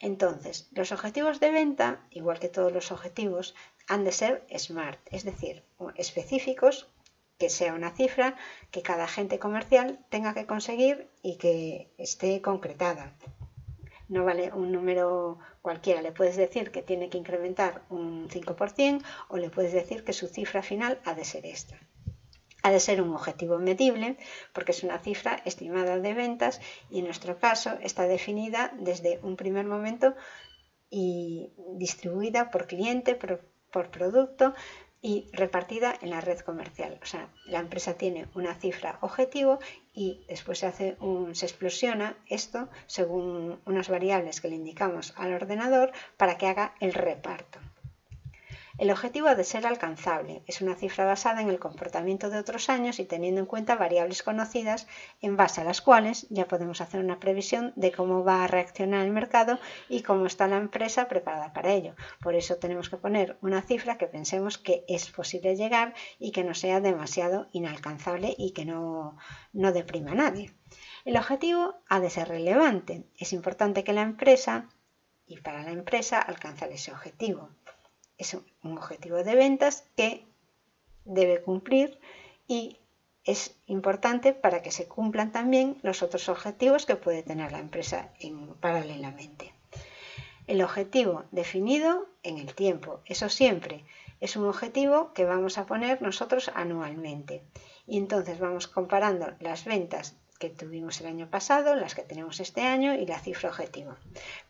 Entonces, 0.00 0.68
los 0.72 0.92
objetivos 0.92 1.40
de 1.40 1.50
venta, 1.50 2.06
igual 2.10 2.38
que 2.38 2.48
todos 2.48 2.72
los 2.72 2.92
objetivos, 2.92 3.54
han 3.86 4.04
de 4.04 4.12
ser 4.12 4.46
SMART, 4.56 5.00
es 5.10 5.24
decir, 5.24 5.62
específicos, 5.96 6.88
que 7.38 7.48
sea 7.48 7.74
una 7.74 7.90
cifra 7.90 8.36
que 8.70 8.82
cada 8.82 9.04
agente 9.04 9.38
comercial 9.38 10.04
tenga 10.08 10.34
que 10.34 10.46
conseguir 10.46 11.10
y 11.22 11.36
que 11.36 11.92
esté 11.98 12.40
concretada. 12.42 13.16
No 14.08 14.24
vale 14.24 14.52
un 14.52 14.72
número 14.72 15.38
cualquiera, 15.62 16.02
le 16.02 16.12
puedes 16.12 16.36
decir 16.36 16.70
que 16.70 16.82
tiene 16.82 17.08
que 17.08 17.18
incrementar 17.18 17.82
un 17.88 18.28
5% 18.28 19.02
o 19.28 19.36
le 19.38 19.50
puedes 19.50 19.72
decir 19.72 20.04
que 20.04 20.12
su 20.12 20.28
cifra 20.28 20.62
final 20.62 21.00
ha 21.04 21.14
de 21.14 21.24
ser 21.24 21.46
esta. 21.46 21.78
Ha 22.64 22.70
de 22.70 22.80
ser 22.80 23.02
un 23.02 23.12
objetivo 23.12 23.58
medible 23.58 24.16
porque 24.54 24.72
es 24.72 24.82
una 24.82 24.98
cifra 24.98 25.42
estimada 25.44 25.98
de 25.98 26.14
ventas 26.14 26.62
y 26.88 27.00
en 27.00 27.04
nuestro 27.04 27.38
caso 27.38 27.70
está 27.82 28.04
definida 28.04 28.72
desde 28.78 29.20
un 29.22 29.36
primer 29.36 29.66
momento 29.66 30.14
y 30.88 31.52
distribuida 31.76 32.50
por 32.50 32.66
cliente, 32.66 33.16
por, 33.16 33.90
producto 33.90 34.54
y 35.02 35.28
repartida 35.32 35.94
en 36.00 36.08
la 36.08 36.22
red 36.22 36.38
comercial. 36.38 36.98
O 37.02 37.06
sea, 37.06 37.28
la 37.44 37.58
empresa 37.58 37.98
tiene 37.98 38.28
una 38.34 38.54
cifra 38.54 38.98
objetivo 39.02 39.58
y 39.92 40.24
después 40.26 40.60
se 40.60 40.66
hace 40.66 40.96
se 41.32 41.44
explosiona 41.44 42.16
esto 42.30 42.70
según 42.86 43.60
unas 43.66 43.90
variables 43.90 44.40
que 44.40 44.48
le 44.48 44.56
indicamos 44.56 45.12
al 45.16 45.34
ordenador 45.34 45.92
para 46.16 46.38
que 46.38 46.46
haga 46.46 46.74
el 46.80 46.94
reparto. 46.94 47.58
El 48.76 48.90
objetivo 48.90 49.28
ha 49.28 49.36
de 49.36 49.44
ser 49.44 49.68
alcanzable. 49.68 50.42
Es 50.48 50.60
una 50.60 50.74
cifra 50.74 51.04
basada 51.04 51.40
en 51.40 51.48
el 51.48 51.60
comportamiento 51.60 52.28
de 52.28 52.38
otros 52.38 52.68
años 52.68 52.98
y 52.98 53.04
teniendo 53.04 53.40
en 53.40 53.46
cuenta 53.46 53.76
variables 53.76 54.24
conocidas 54.24 54.88
en 55.20 55.36
base 55.36 55.60
a 55.60 55.64
las 55.64 55.80
cuales 55.80 56.26
ya 56.28 56.48
podemos 56.48 56.80
hacer 56.80 56.98
una 56.98 57.20
previsión 57.20 57.72
de 57.76 57.92
cómo 57.92 58.24
va 58.24 58.42
a 58.42 58.48
reaccionar 58.48 59.06
el 59.06 59.12
mercado 59.12 59.60
y 59.88 60.02
cómo 60.02 60.26
está 60.26 60.48
la 60.48 60.56
empresa 60.56 61.06
preparada 61.06 61.52
para 61.52 61.72
ello. 61.72 61.94
Por 62.20 62.34
eso 62.34 62.56
tenemos 62.56 62.90
que 62.90 62.96
poner 62.96 63.38
una 63.42 63.62
cifra 63.62 63.96
que 63.96 64.08
pensemos 64.08 64.58
que 64.58 64.84
es 64.88 65.08
posible 65.08 65.54
llegar 65.54 65.94
y 66.18 66.32
que 66.32 66.42
no 66.42 66.54
sea 66.54 66.80
demasiado 66.80 67.46
inalcanzable 67.52 68.34
y 68.36 68.54
que 68.54 68.64
no, 68.64 69.16
no 69.52 69.70
deprima 69.70 70.12
a 70.12 70.16
nadie. 70.16 70.52
El 71.04 71.16
objetivo 71.16 71.76
ha 71.88 72.00
de 72.00 72.10
ser 72.10 72.26
relevante. 72.26 73.04
Es 73.16 73.32
importante 73.32 73.84
que 73.84 73.92
la 73.92 74.02
empresa 74.02 74.68
y 75.26 75.38
para 75.38 75.62
la 75.62 75.70
empresa 75.70 76.20
alcanzar 76.20 76.72
ese 76.72 76.90
objetivo 76.90 77.50
es 78.18 78.34
un 78.34 78.78
objetivo 78.78 79.22
de 79.22 79.34
ventas 79.34 79.84
que 79.96 80.26
debe 81.04 81.42
cumplir 81.42 81.98
y 82.46 82.78
es 83.24 83.56
importante 83.66 84.32
para 84.32 84.62
que 84.62 84.70
se 84.70 84.86
cumplan 84.86 85.32
también 85.32 85.78
los 85.82 86.02
otros 86.02 86.28
objetivos 86.28 86.86
que 86.86 86.96
puede 86.96 87.22
tener 87.22 87.52
la 87.52 87.58
empresa 87.58 88.12
paralelamente. 88.60 89.54
El 90.46 90.62
objetivo 90.62 91.24
definido 91.30 92.06
en 92.22 92.38
el 92.38 92.54
tiempo, 92.54 93.00
eso 93.06 93.30
siempre 93.30 93.84
es 94.20 94.36
un 94.36 94.46
objetivo 94.46 95.12
que 95.12 95.24
vamos 95.24 95.58
a 95.58 95.66
poner 95.66 96.00
nosotros 96.02 96.50
anualmente. 96.54 97.42
Y 97.86 97.98
entonces 97.98 98.38
vamos 98.38 98.66
comparando 98.66 99.32
las 99.40 99.64
ventas 99.64 100.16
que 100.44 100.50
tuvimos 100.50 101.00
el 101.00 101.06
año 101.06 101.30
pasado, 101.30 101.74
las 101.74 101.94
que 101.94 102.02
tenemos 102.02 102.38
este 102.38 102.62
año 102.62 102.94
y 102.94 103.06
la 103.06 103.18
cifra 103.18 103.48
objetivo. 103.48 103.96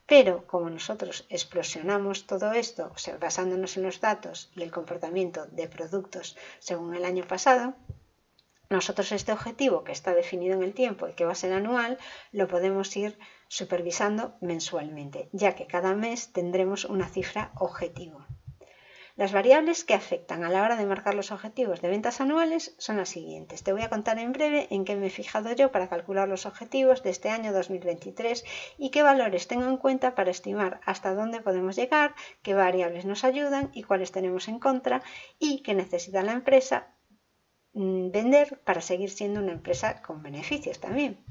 Pero 0.07 0.45
como 0.47 0.69
nosotros 0.69 1.25
explosionamos 1.29 2.27
todo 2.27 2.53
esto 2.53 2.93
basándonos 3.21 3.77
en 3.77 3.85
los 3.85 4.01
datos 4.01 4.51
y 4.57 4.63
el 4.63 4.73
comportamiento 4.73 5.47
de 5.47 5.69
productos 5.69 6.37
según 6.59 6.97
el 6.97 7.05
año 7.05 7.25
pasado, 7.29 7.75
nosotros 8.71 9.13
este 9.13 9.31
objetivo 9.31 9.85
que 9.85 9.93
está 9.93 10.15
definido 10.15 10.57
en 10.57 10.65
el 10.65 10.75
tiempo 10.75 11.07
y 11.07 11.13
que 11.13 11.27
va 11.27 11.33
a 11.33 11.43
ser 11.43 11.53
anual, 11.53 11.97
lo 12.33 12.49
podemos 12.49 12.97
ir 12.97 13.17
supervisando 13.47 14.35
mensualmente, 14.41 15.29
ya 15.31 15.55
que 15.55 15.69
cada 15.69 15.95
mes 15.95 16.33
tendremos 16.33 16.85
una 16.85 17.09
cifra 17.09 17.53
objetivo. 17.55 18.25
Las 19.17 19.33
variables 19.33 19.85
que 19.85 19.95
afectan 19.95 20.43
a 20.43 20.49
la 20.49 20.65
hora 20.65 20.75
de 20.75 20.87
marcar 20.87 21.15
los 21.15 21.31
objetivos 21.31 21.81
de 21.81 21.89
ventas 21.89 22.21
anuales 22.21 22.75
son 22.79 22.97
las 22.97 23.11
siguientes. 23.11 23.63
Te 23.63 23.73
voy 23.73 23.83
a 23.83 23.89
contar 23.89 24.19
en 24.19 24.33
breve 24.33 24.67
en 24.71 24.85
qué 24.85 24.97
me 24.97 25.07
he 25.07 25.11
fijado 25.11 25.53
yo 25.53 25.71
para 25.71 25.89
calcular 25.89 26.29
los 26.29 26.47
objetivos 26.47 27.05
de 27.05 27.11
este 27.11 27.31
año 27.31 27.53
2023 27.53 28.45
y 28.77 28.91
qué 28.91 29.05
valores 29.05 29.47
tengo 29.47 29.69
en 29.69 29.77
cuenta 29.77 30.17
para 30.17 30.33
estimar 30.33 30.81
hasta 30.85 31.15
dónde 31.15 31.41
podemos 31.41 31.77
llegar, 31.77 32.17
qué 32.43 32.55
variables 32.55 33.05
nos 33.05 33.23
ayudan 33.23 33.71
y 33.73 33.85
cuáles 33.85 34.11
tenemos 34.11 34.49
en 34.49 34.59
contra 34.59 35.01
y 35.39 35.63
qué 35.63 35.75
necesita 35.75 36.25
la 36.25 36.33
empresa 36.33 36.89
mm, 37.73 38.11
vender 38.11 38.63
para 38.65 38.81
seguir 38.81 39.11
siendo 39.11 39.39
una 39.39 39.53
empresa 39.53 40.03
con 40.03 40.25
beneficios 40.25 40.81
también. 40.81 41.25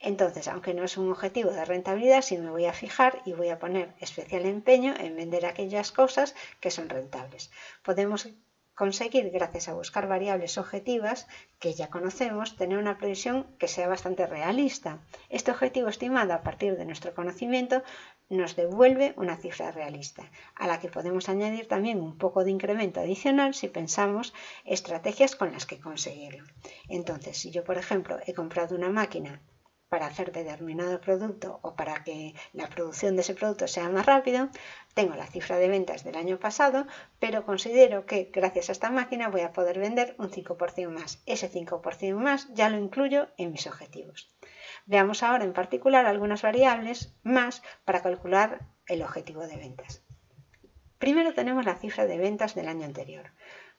Entonces, 0.00 0.48
aunque 0.48 0.74
no 0.74 0.82
es 0.84 0.96
un 0.96 1.10
objetivo 1.10 1.50
de 1.50 1.64
rentabilidad, 1.64 2.22
sí 2.22 2.38
me 2.38 2.50
voy 2.50 2.64
a 2.64 2.72
fijar 2.72 3.20
y 3.26 3.34
voy 3.34 3.50
a 3.50 3.58
poner 3.58 3.94
especial 4.00 4.46
empeño 4.46 4.94
en 4.98 5.14
vender 5.14 5.44
aquellas 5.44 5.92
cosas 5.92 6.34
que 6.58 6.70
son 6.70 6.88
rentables. 6.88 7.50
Podemos 7.82 8.28
conseguir, 8.74 9.30
gracias 9.30 9.68
a 9.68 9.74
buscar 9.74 10.08
variables 10.08 10.56
objetivas 10.56 11.26
que 11.58 11.74
ya 11.74 11.90
conocemos, 11.90 12.56
tener 12.56 12.78
una 12.78 12.96
previsión 12.96 13.46
que 13.58 13.68
sea 13.68 13.88
bastante 13.88 14.26
realista. 14.26 15.00
Este 15.28 15.50
objetivo 15.50 15.88
estimado 15.88 16.32
a 16.32 16.42
partir 16.42 16.78
de 16.78 16.86
nuestro 16.86 17.14
conocimiento 17.14 17.82
nos 18.30 18.56
devuelve 18.56 19.12
una 19.18 19.36
cifra 19.36 19.70
realista, 19.70 20.30
a 20.54 20.66
la 20.66 20.80
que 20.80 20.88
podemos 20.88 21.28
añadir 21.28 21.68
también 21.68 22.00
un 22.00 22.16
poco 22.16 22.42
de 22.42 22.52
incremento 22.52 23.00
adicional 23.00 23.52
si 23.52 23.68
pensamos 23.68 24.32
estrategias 24.64 25.36
con 25.36 25.52
las 25.52 25.66
que 25.66 25.78
conseguirlo. 25.78 26.44
Entonces, 26.88 27.36
si 27.36 27.50
yo, 27.50 27.64
por 27.64 27.76
ejemplo, 27.76 28.18
he 28.26 28.32
comprado 28.32 28.74
una 28.74 28.88
máquina 28.88 29.42
para 29.90 30.06
hacer 30.06 30.30
determinado 30.30 31.00
producto 31.00 31.58
o 31.62 31.74
para 31.74 32.04
que 32.04 32.34
la 32.52 32.68
producción 32.68 33.16
de 33.16 33.22
ese 33.22 33.34
producto 33.34 33.66
sea 33.66 33.90
más 33.90 34.06
rápido, 34.06 34.48
tengo 34.94 35.14
la 35.16 35.26
cifra 35.26 35.58
de 35.58 35.68
ventas 35.68 36.04
del 36.04 36.16
año 36.16 36.38
pasado, 36.38 36.86
pero 37.18 37.44
considero 37.44 38.06
que 38.06 38.30
gracias 38.32 38.68
a 38.68 38.72
esta 38.72 38.90
máquina 38.90 39.28
voy 39.28 39.42
a 39.42 39.52
poder 39.52 39.78
vender 39.80 40.14
un 40.18 40.30
5% 40.30 40.88
más. 40.88 41.22
Ese 41.26 41.50
5% 41.50 42.14
más 42.14 42.48
ya 42.54 42.70
lo 42.70 42.78
incluyo 42.78 43.28
en 43.36 43.50
mis 43.50 43.66
objetivos. 43.66 44.30
Veamos 44.86 45.22
ahora 45.24 45.44
en 45.44 45.52
particular 45.52 46.06
algunas 46.06 46.42
variables 46.42 47.12
más 47.24 47.62
para 47.84 48.00
calcular 48.00 48.60
el 48.86 49.02
objetivo 49.02 49.46
de 49.46 49.56
ventas. 49.56 50.04
Primero 50.98 51.34
tenemos 51.34 51.64
la 51.64 51.74
cifra 51.74 52.06
de 52.06 52.18
ventas 52.18 52.54
del 52.54 52.68
año 52.68 52.84
anterior. 52.84 53.32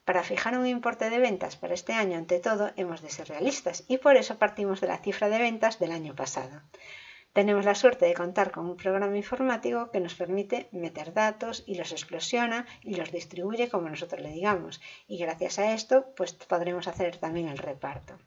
Para 0.04 0.24
fijar 0.24 0.58
un 0.58 0.66
importe 0.66 1.10
de 1.10 1.18
ventas 1.18 1.56
para 1.56 1.74
este 1.74 1.92
año, 1.92 2.18
ante 2.18 2.40
todo, 2.40 2.72
hemos 2.76 3.02
de 3.02 3.10
ser 3.10 3.28
realistas 3.28 3.84
y 3.86 3.98
por 3.98 4.16
eso 4.16 4.36
partimos 4.36 4.80
de 4.80 4.88
la 4.88 4.98
cifra 4.98 5.28
de 5.28 5.38
ventas 5.38 5.78
del 5.78 5.92
año 5.92 6.16
pasado. 6.16 6.60
Tenemos 7.32 7.64
la 7.64 7.74
suerte 7.74 8.04
de 8.04 8.14
contar 8.14 8.50
con 8.50 8.66
un 8.66 8.76
programa 8.76 9.16
informático 9.16 9.90
que 9.90 10.00
nos 10.00 10.14
permite 10.14 10.68
meter 10.70 11.14
datos 11.14 11.64
y 11.66 11.76
los 11.76 11.92
explosiona 11.92 12.66
y 12.82 12.96
los 12.96 13.10
distribuye 13.10 13.70
como 13.70 13.88
nosotros 13.88 14.20
le 14.20 14.32
digamos. 14.32 14.82
Y 15.06 15.16
gracias 15.16 15.58
a 15.58 15.72
esto, 15.72 16.12
pues 16.14 16.34
podremos 16.34 16.88
hacer 16.88 17.16
también 17.16 17.48
el 17.48 17.56
reparto. 17.56 18.18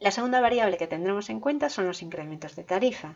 La 0.00 0.10
segunda 0.10 0.42
variable 0.42 0.76
que 0.76 0.86
tendremos 0.86 1.30
en 1.30 1.40
cuenta 1.40 1.70
son 1.70 1.86
los 1.86 2.02
incrementos 2.02 2.56
de 2.56 2.64
tarifa. 2.64 3.14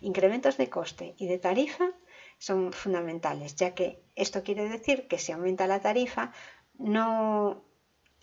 Incrementos 0.00 0.56
de 0.56 0.70
coste 0.70 1.14
y 1.18 1.26
de 1.26 1.38
tarifa 1.38 1.90
son 2.38 2.72
fundamentales, 2.72 3.56
ya 3.56 3.74
que 3.74 4.00
esto 4.16 4.42
quiere 4.42 4.66
decir 4.70 5.06
que 5.06 5.18
si 5.18 5.32
aumenta 5.32 5.66
la 5.66 5.80
tarifa, 5.80 6.32
no 6.80 7.62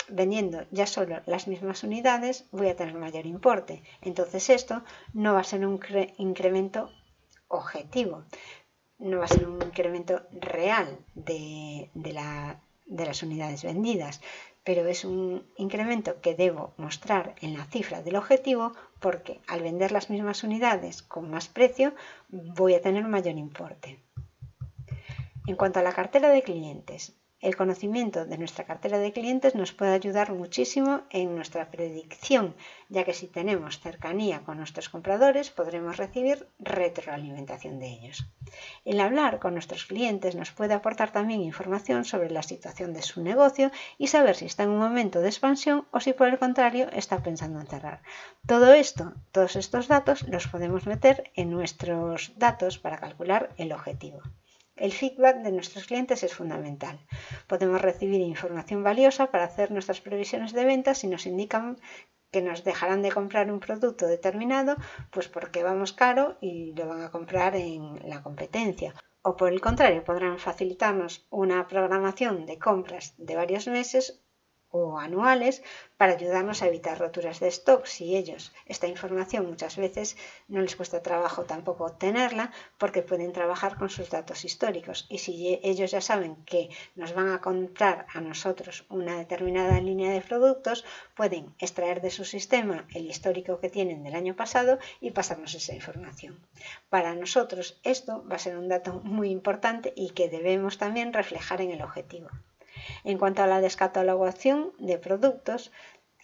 vendiendo 0.10 0.66
ya 0.72 0.88
solo 0.88 1.22
las 1.26 1.48
mismas 1.48 1.84
unidades 1.84 2.46
voy 2.52 2.70
a 2.70 2.76
tener 2.76 2.96
mayor 2.96 3.26
importe. 3.26 3.84
Entonces 4.02 4.50
esto 4.50 4.84
no 5.14 5.34
va 5.34 5.42
a 5.42 5.46
ser 5.46 5.66
un 5.66 5.80
incremento 6.18 6.92
objetivo, 7.48 8.24
no 9.00 9.20
va 9.20 9.26
a 9.26 9.30
ser 9.30 9.48
un 9.48 9.62
incremento 9.62 10.24
real 10.32 11.00
de, 11.14 11.90
de 11.94 13.06
las 13.06 13.24
unidades 13.24 13.64
vendidas, 13.64 14.22
pero 14.64 14.86
es 14.88 15.06
un 15.06 15.46
incremento 15.56 16.20
que 16.20 16.36
debo 16.36 16.74
mostrar 16.78 17.36
en 17.42 17.54
la 17.54 17.66
cifra 17.66 18.02
del 18.02 18.18
objetivo 18.18 18.74
porque 19.00 19.40
al 19.48 19.62
vender 19.62 19.92
las 19.92 20.10
mismas 20.10 20.44
unidades 20.44 21.04
con 21.04 21.30
más 21.30 21.48
precio 21.48 21.94
voy 22.30 22.74
a 22.74 22.82
tener 22.82 23.06
mayor 23.06 23.38
importe. 23.38 24.00
En 25.46 25.56
cuanto 25.56 25.80
a 25.80 25.84
la 25.84 25.94
cartera 25.94 26.30
de 26.30 26.42
clientes, 26.42 27.16
el 27.48 27.56
conocimiento 27.56 28.26
de 28.26 28.38
nuestra 28.38 28.66
cartera 28.66 29.00
de 29.00 29.14
clientes 29.14 29.56
nos 29.56 29.72
puede 29.72 29.94
ayudar 29.94 30.34
muchísimo 30.34 31.04
en 31.10 31.34
nuestra 31.34 31.72
predicción, 31.72 32.56
ya 32.90 33.06
que 33.06 33.14
si 33.14 33.28
tenemos 33.28 33.80
cercanía 33.80 34.42
con 34.42 34.58
nuestros 34.58 34.90
compradores 34.90 35.50
podremos 35.50 35.96
recibir 35.96 36.50
retroalimentación 36.60 37.80
de 37.80 37.88
ellos. 37.88 38.26
El 38.84 39.00
hablar 39.00 39.40
con 39.40 39.54
nuestros 39.54 39.86
clientes 39.86 40.36
nos 40.36 40.52
puede 40.52 40.74
aportar 40.74 41.14
también 41.14 41.42
información 41.42 42.04
sobre 42.04 42.32
la 42.32 42.44
situación 42.44 42.92
de 42.94 43.02
su 43.02 43.24
negocio 43.24 43.72
y 43.98 44.08
saber 44.08 44.36
si 44.36 44.46
está 44.46 44.64
en 44.64 44.72
un 44.72 44.80
momento 44.80 45.22
de 45.22 45.30
expansión 45.30 45.88
o 45.92 46.02
si 46.02 46.12
por 46.12 46.28
el 46.28 46.40
contrario 46.40 46.90
está 46.92 47.24
pensando 47.24 47.62
en 47.62 47.68
cerrar. 47.68 48.02
Todo 48.46 48.74
esto, 48.74 49.14
todos 49.32 49.56
estos 49.56 49.88
datos 49.88 50.28
los 50.28 50.50
podemos 50.50 50.86
meter 50.86 51.32
en 51.34 51.52
nuestros 51.52 52.34
datos 52.36 52.78
para 52.78 52.98
calcular 52.98 53.52
el 53.56 53.72
objetivo. 53.72 54.22
El 54.78 54.94
feedback 54.94 55.38
de 55.38 55.52
nuestros 55.52 55.86
clientes 55.86 56.22
es 56.24 56.36
fundamental. 56.36 57.00
Podemos 57.48 57.82
recibir 57.82 58.22
información 58.22 58.84
valiosa 58.84 59.32
para 59.32 59.46
hacer 59.46 59.72
nuestras 59.72 60.02
previsiones 60.02 60.54
de 60.54 60.66
ventas 60.66 61.00
si 61.00 61.08
nos 61.08 61.26
indican 61.26 61.78
que 62.32 62.42
nos 62.42 62.64
dejarán 62.64 63.02
de 63.02 63.12
comprar 63.12 63.52
un 63.52 63.60
producto 63.60 64.06
determinado, 64.06 64.76
pues 65.12 65.28
porque 65.28 65.64
vamos 65.64 65.94
caro 65.94 66.38
y 66.42 66.74
lo 66.74 66.88
van 66.88 67.02
a 67.02 67.12
comprar 67.12 67.56
en 67.56 68.08
la 68.08 68.22
competencia. 68.22 68.94
O 69.24 69.36
por 69.36 69.52
el 69.52 69.62
contrario, 69.62 70.04
podrán 70.04 70.38
facilitarnos 70.38 71.26
una 71.30 71.68
programación 71.68 72.46
de 72.46 72.60
compras 72.60 73.16
de 73.18 73.36
varios 73.36 73.68
meses 73.68 74.22
o 74.72 75.00
anuales 75.00 75.64
para 75.98 76.14
ayudarnos 76.14 76.62
a 76.62 76.68
evitar 76.68 77.00
roturas 77.00 77.40
de 77.40 77.48
stock 77.48 77.86
si 77.86 78.16
ellos 78.16 78.54
esta 78.66 78.88
información 78.88 79.48
muchas 79.48 79.78
veces 79.78 80.18
no 80.48 80.62
les 80.62 80.76
cuesta 80.76 81.02
trabajo 81.02 81.44
tampoco 81.44 81.86
obtenerla 81.86 82.52
porque 82.78 83.02
pueden 83.02 83.34
trabajar 83.34 83.78
con 83.78 83.90
sus 83.90 84.10
datos 84.10 84.46
históricos 84.46 85.06
y 85.10 85.20
si 85.20 85.60
ellos 85.64 85.92
ya 85.92 86.02
saben 86.02 86.36
que 86.46 86.70
nos 86.96 87.14
van 87.14 87.30
a 87.30 87.42
comprar 87.42 88.06
a 88.14 88.22
nosotros 88.22 88.86
una 88.90 89.18
determinada 89.18 89.80
línea 89.80 90.12
de 90.12 90.22
productos 90.22 90.86
pueden 91.16 91.56
extraer 91.60 92.02
de 92.02 92.12
su 92.12 92.26
sistema 92.26 92.86
el 92.94 93.08
histórico 93.08 93.60
que 93.60 93.70
tienen 93.70 94.04
del 94.04 94.16
año 94.16 94.36
pasado 94.36 94.80
y 95.00 95.12
pasarnos 95.12 95.56
esa 95.56 95.74
información. 95.74 96.40
Para 96.90 97.16
nosotros 97.16 97.80
esto 97.84 98.26
va 98.30 98.36
a 98.36 98.40
ser 98.40 98.58
un 98.58 98.68
dato 98.68 99.02
muy 99.04 99.30
importante 99.30 99.94
y 99.96 100.12
que 100.12 100.30
debemos 100.30 100.78
también 100.78 101.14
reflejar 101.14 101.62
en 101.62 101.72
el 101.72 101.82
objetivo. 101.82 102.30
En 103.04 103.18
cuanto 103.18 103.44
a 103.44 103.48
la 103.48 103.62
descatalogación 103.62 104.74
de 104.80 104.98
productos, 104.98 105.72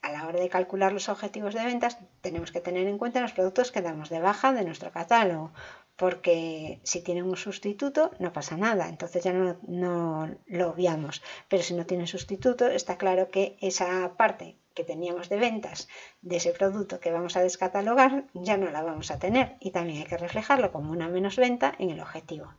a 0.03 0.11
la 0.11 0.27
hora 0.27 0.39
de 0.39 0.49
calcular 0.49 0.91
los 0.91 1.09
objetivos 1.09 1.53
de 1.53 1.63
ventas 1.63 1.97
tenemos 2.21 2.51
que 2.51 2.59
tener 2.59 2.87
en 2.87 2.97
cuenta 2.97 3.21
los 3.21 3.31
productos 3.31 3.71
que 3.71 3.81
damos 3.81 4.09
de 4.09 4.19
baja 4.19 4.51
de 4.51 4.65
nuestro 4.65 4.91
catálogo, 4.91 5.53
porque 5.95 6.81
si 6.83 7.01
tienen 7.01 7.25
un 7.25 7.37
sustituto 7.37 8.11
no 8.19 8.33
pasa 8.33 8.57
nada, 8.57 8.89
entonces 8.89 9.23
ya 9.23 9.31
no, 9.31 10.29
lo 10.47 10.69
obviamos. 10.69 11.23
Pero 11.47 11.63
si 11.63 11.73
no 11.73 11.85
tienen 11.85 12.07
sustituto, 12.07 12.67
está 12.67 12.97
claro 12.97 13.29
que 13.29 13.57
esa 13.61 14.15
parte 14.17 14.57
que 14.73 14.83
teníamos 14.83 15.29
de 15.29 15.37
ventas 15.37 15.87
de 16.21 16.37
ese 16.37 16.51
producto 16.51 16.99
que 16.99 17.11
vamos 17.11 17.37
a 17.37 17.43
descatalogar 17.43 18.25
ya 18.33 18.57
no 18.57 18.71
la 18.71 18.81
vamos 18.81 19.11
a 19.11 19.19
tener 19.19 19.55
y 19.59 19.71
también 19.71 19.99
hay 19.99 20.05
que 20.05 20.17
reflejarlo 20.17 20.71
como 20.71 20.91
una 20.91 21.07
menos 21.07 21.37
venta 21.37 21.73
en 21.77 21.91
el 21.91 21.99
objetivo. 21.99 22.51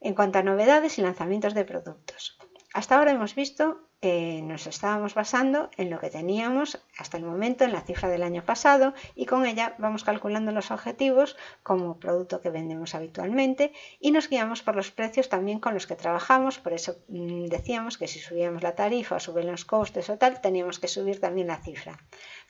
En 0.00 0.14
cuanto 0.14 0.38
a 0.38 0.42
novedades 0.42 0.98
y 0.98 1.02
lanzamientos 1.02 1.54
de 1.54 1.64
productos, 1.64 2.38
hasta 2.72 2.96
ahora 2.96 3.12
hemos 3.12 3.34
visto 3.34 3.88
que 4.02 4.40
nos 4.42 4.66
estábamos 4.66 5.14
basando 5.14 5.70
en 5.76 5.88
lo 5.88 6.00
que 6.00 6.10
teníamos 6.10 6.82
hasta 6.98 7.18
el 7.18 7.24
momento 7.24 7.62
en 7.62 7.72
la 7.72 7.82
cifra 7.82 8.08
del 8.08 8.24
año 8.24 8.44
pasado 8.44 8.94
y 9.14 9.26
con 9.26 9.46
ella 9.46 9.76
vamos 9.78 10.02
calculando 10.02 10.50
los 10.50 10.72
objetivos 10.72 11.36
como 11.62 12.00
producto 12.00 12.40
que 12.40 12.50
vendemos 12.50 12.96
habitualmente 12.96 13.72
y 14.00 14.10
nos 14.10 14.28
guiamos 14.28 14.62
por 14.62 14.74
los 14.74 14.90
precios 14.90 15.28
también 15.28 15.60
con 15.60 15.74
los 15.74 15.86
que 15.86 15.94
trabajamos. 15.94 16.58
Por 16.58 16.72
eso 16.72 16.96
mm, 17.06 17.44
decíamos 17.46 17.96
que 17.96 18.08
si 18.08 18.18
subíamos 18.18 18.64
la 18.64 18.74
tarifa 18.74 19.16
o 19.16 19.20
suben 19.20 19.46
los 19.46 19.64
costes 19.64 20.10
o 20.10 20.18
tal, 20.18 20.40
teníamos 20.40 20.80
que 20.80 20.88
subir 20.88 21.20
también 21.20 21.46
la 21.46 21.62
cifra. 21.62 21.96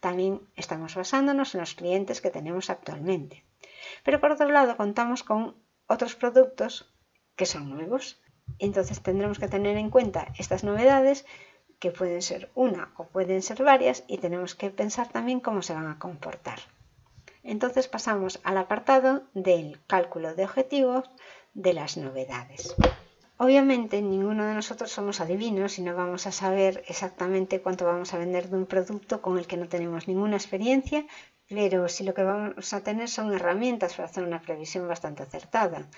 También 0.01 0.41
estamos 0.57 0.95
basándonos 0.95 1.55
en 1.55 1.61
los 1.61 1.75
clientes 1.75 2.23
que 2.23 2.31
tenemos 2.31 2.71
actualmente. 2.71 3.45
Pero 4.05 4.21
por 4.21 4.31
otro 4.31 4.49
lado 4.49 4.79
contamos 4.79 5.23
con 5.23 5.57
otros 5.87 6.15
productos 6.15 6.95
que 7.37 7.45
son 7.45 7.69
nuevos 7.69 8.22
entonces 8.59 9.03
tendremos 9.03 9.39
que 9.39 9.49
tener 9.49 9.77
en 9.77 9.91
cuenta 9.91 10.29
estas 10.39 10.65
novedades 10.65 11.25
que 11.79 11.91
pueden 11.91 12.23
ser 12.23 12.51
una 12.55 12.93
o 12.97 13.07
pueden 13.07 13.43
ser 13.43 13.65
varias 13.65 14.05
y 14.07 14.19
tenemos 14.19 14.55
que 14.55 14.71
pensar 14.71 15.09
también 15.09 15.41
cómo 15.41 15.63
se 15.63 15.75
van 15.75 15.89
a 15.89 15.99
comportar. 15.99 16.61
Entonces 17.43 17.89
pasamos 17.89 18.41
al 18.45 18.57
apartado 18.57 19.25
del 19.35 19.81
cálculo 19.89 20.35
de 20.35 20.45
objetivos 20.45 21.11
de 21.55 21.73
las 21.73 21.97
novedades. 21.97 22.77
Obviamente 23.37 24.01
ninguno 24.01 24.47
de 24.47 24.55
nosotros 24.55 24.93
somos 24.93 25.21
adivinos 25.21 25.77
y 25.81 25.83
no 25.83 25.97
vamos 25.97 26.29
a 26.29 26.33
saber 26.33 26.85
exactamente 26.87 27.61
cuánto 27.61 27.85
vamos 27.85 28.15
a 28.15 28.19
vender 28.19 28.49
de 28.49 28.59
un 28.59 28.67
producto 28.67 29.21
con 29.21 29.37
el 29.37 29.49
que 29.49 29.57
no 29.57 29.69
tenemos 29.69 30.07
ninguna 30.07 30.37
experiencia, 30.37 31.05
pero 31.49 31.89
sí 31.89 32.05
lo 32.05 32.15
que 32.15 32.23
vamos 32.23 32.73
a 32.73 32.85
tener 32.85 33.09
son 33.09 33.35
herramientas 33.35 33.95
para 33.95 34.09
hacer 34.09 34.23
una 34.23 34.41
previsión 34.41 34.87
bastante 34.87 35.25
acertada 35.25 35.89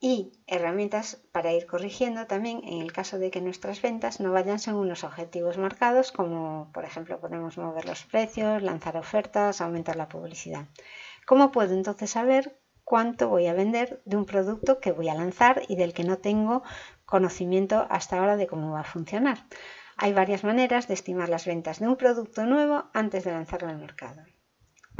y 0.00 0.32
herramientas 0.46 1.18
para 1.32 1.52
ir 1.52 1.66
corrigiendo 1.66 2.26
también 2.26 2.60
en 2.64 2.80
el 2.82 2.92
caso 2.92 3.18
de 3.18 3.30
que 3.30 3.40
nuestras 3.40 3.82
ventas 3.82 4.20
no 4.20 4.30
vayan 4.32 4.58
según 4.60 4.88
los 4.88 5.02
objetivos 5.02 5.58
marcados, 5.58 6.12
como 6.12 6.70
por 6.72 6.84
ejemplo 6.84 7.18
podemos 7.18 7.58
mover 7.58 7.84
los 7.86 8.04
precios, 8.04 8.62
lanzar 8.62 8.96
ofertas, 8.96 9.60
aumentar 9.60 9.96
la 9.96 10.08
publicidad. 10.08 10.66
¿Cómo 11.26 11.50
puedo 11.50 11.74
entonces 11.74 12.10
saber 12.10 12.60
cuánto 12.84 13.28
voy 13.28 13.46
a 13.48 13.54
vender 13.54 14.00
de 14.04 14.16
un 14.16 14.24
producto 14.24 14.78
que 14.78 14.92
voy 14.92 15.08
a 15.08 15.14
lanzar 15.14 15.62
y 15.68 15.76
del 15.76 15.92
que 15.92 16.04
no 16.04 16.18
tengo 16.18 16.62
conocimiento 17.04 17.86
hasta 17.90 18.18
ahora 18.18 18.36
de 18.36 18.46
cómo 18.46 18.72
va 18.72 18.80
a 18.80 18.84
funcionar? 18.84 19.38
Hay 19.96 20.12
varias 20.12 20.44
maneras 20.44 20.86
de 20.86 20.94
estimar 20.94 21.28
las 21.28 21.44
ventas 21.44 21.80
de 21.80 21.88
un 21.88 21.96
producto 21.96 22.46
nuevo 22.46 22.84
antes 22.94 23.24
de 23.24 23.32
lanzarlo 23.32 23.68
al 23.68 23.78
mercado. 23.78 24.22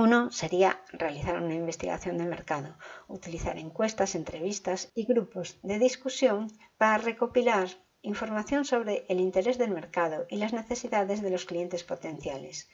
Uno 0.00 0.31
sería 0.31 0.81
realizar 0.93 1.43
una 1.43 1.57
investigación 1.57 2.19
de 2.19 2.25
mercado, 2.25 2.78
utilizar 3.09 3.59
encuestas, 3.59 4.14
entrevistas 4.14 4.92
y 4.94 5.03
grupos 5.07 5.59
de 5.64 5.81
discusión 5.81 6.53
para 6.77 6.99
recopilar 6.99 7.66
información 8.03 8.64
sobre 8.64 9.07
el 9.09 9.18
interés 9.18 9.59
del 9.59 9.73
mercado 9.73 10.25
y 10.31 10.37
las 10.37 10.53
necesidades 10.53 11.20
de 11.20 11.31
los 11.31 11.46
clientes 11.46 11.83
potenciales. 11.83 12.68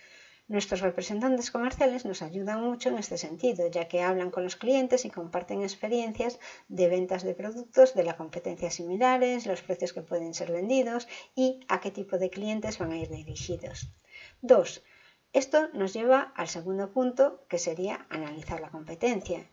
Nuestros 0.48 0.82
representantes 0.82 1.50
comerciales 1.50 2.04
nos 2.04 2.20
ayudan 2.20 2.62
mucho 2.62 2.90
en 2.90 2.98
este 2.98 3.16
sentido, 3.16 3.70
ya 3.70 3.88
que 3.88 4.02
hablan 4.02 4.30
con 4.30 4.44
los 4.44 4.56
clientes 4.56 5.06
y 5.06 5.10
comparten 5.10 5.62
experiencias 5.62 6.38
de 6.68 6.90
ventas 6.90 7.22
de 7.22 7.32
productos 7.32 7.94
de 7.94 8.04
la 8.04 8.18
competencia 8.18 8.70
similares, 8.70 9.46
los 9.46 9.62
precios 9.62 9.94
que 9.94 10.02
pueden 10.02 10.34
ser 10.34 10.52
vendidos 10.52 11.08
y 11.34 11.60
a 11.68 11.80
qué 11.80 11.90
tipo 11.90 12.18
de 12.18 12.28
clientes 12.28 12.76
van 12.76 12.92
a 12.92 12.98
ir 12.98 13.08
dirigidos. 13.08 13.88
2 14.42 14.82
esto 15.34 15.68
nos 15.72 15.92
lleva 15.92 16.32
al 16.36 16.46
segundo 16.46 16.92
punto, 16.92 17.44
que 17.48 17.58
sería 17.58 18.06
analizar 18.08 18.60
la 18.60 18.70
competencia. 18.70 19.44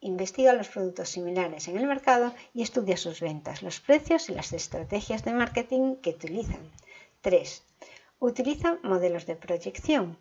Investiga 0.00 0.52
los 0.52 0.68
productos 0.68 1.08
similares 1.08 1.66
en 1.66 1.78
el 1.78 1.86
mercado 1.86 2.34
y 2.52 2.60
estudia 2.60 2.98
sus 2.98 3.20
ventas, 3.22 3.62
los 3.62 3.80
precios 3.80 4.28
y 4.28 4.34
las 4.34 4.52
estrategias 4.52 5.24
de 5.24 5.32
marketing 5.32 5.96
que 5.96 6.10
utilizan. 6.10 6.70
3. 7.22 7.62
Utiliza 8.18 8.78
modelos 8.82 9.24
de 9.24 9.36
proyección. 9.36 10.18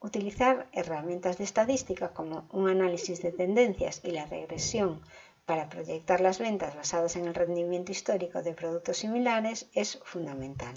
Utilizar 0.00 0.68
herramientas 0.72 1.38
de 1.38 1.44
estadística 1.44 2.12
como 2.12 2.46
un 2.52 2.68
análisis 2.68 3.22
de 3.22 3.32
tendencias 3.32 4.02
y 4.04 4.10
la 4.10 4.26
regresión 4.26 5.00
para 5.46 5.70
proyectar 5.70 6.20
las 6.20 6.38
ventas 6.38 6.76
basadas 6.76 7.16
en 7.16 7.26
el 7.26 7.34
rendimiento 7.34 7.90
histórico 7.90 8.42
de 8.42 8.52
productos 8.52 8.98
similares 8.98 9.70
es 9.72 9.98
fundamental. 10.04 10.74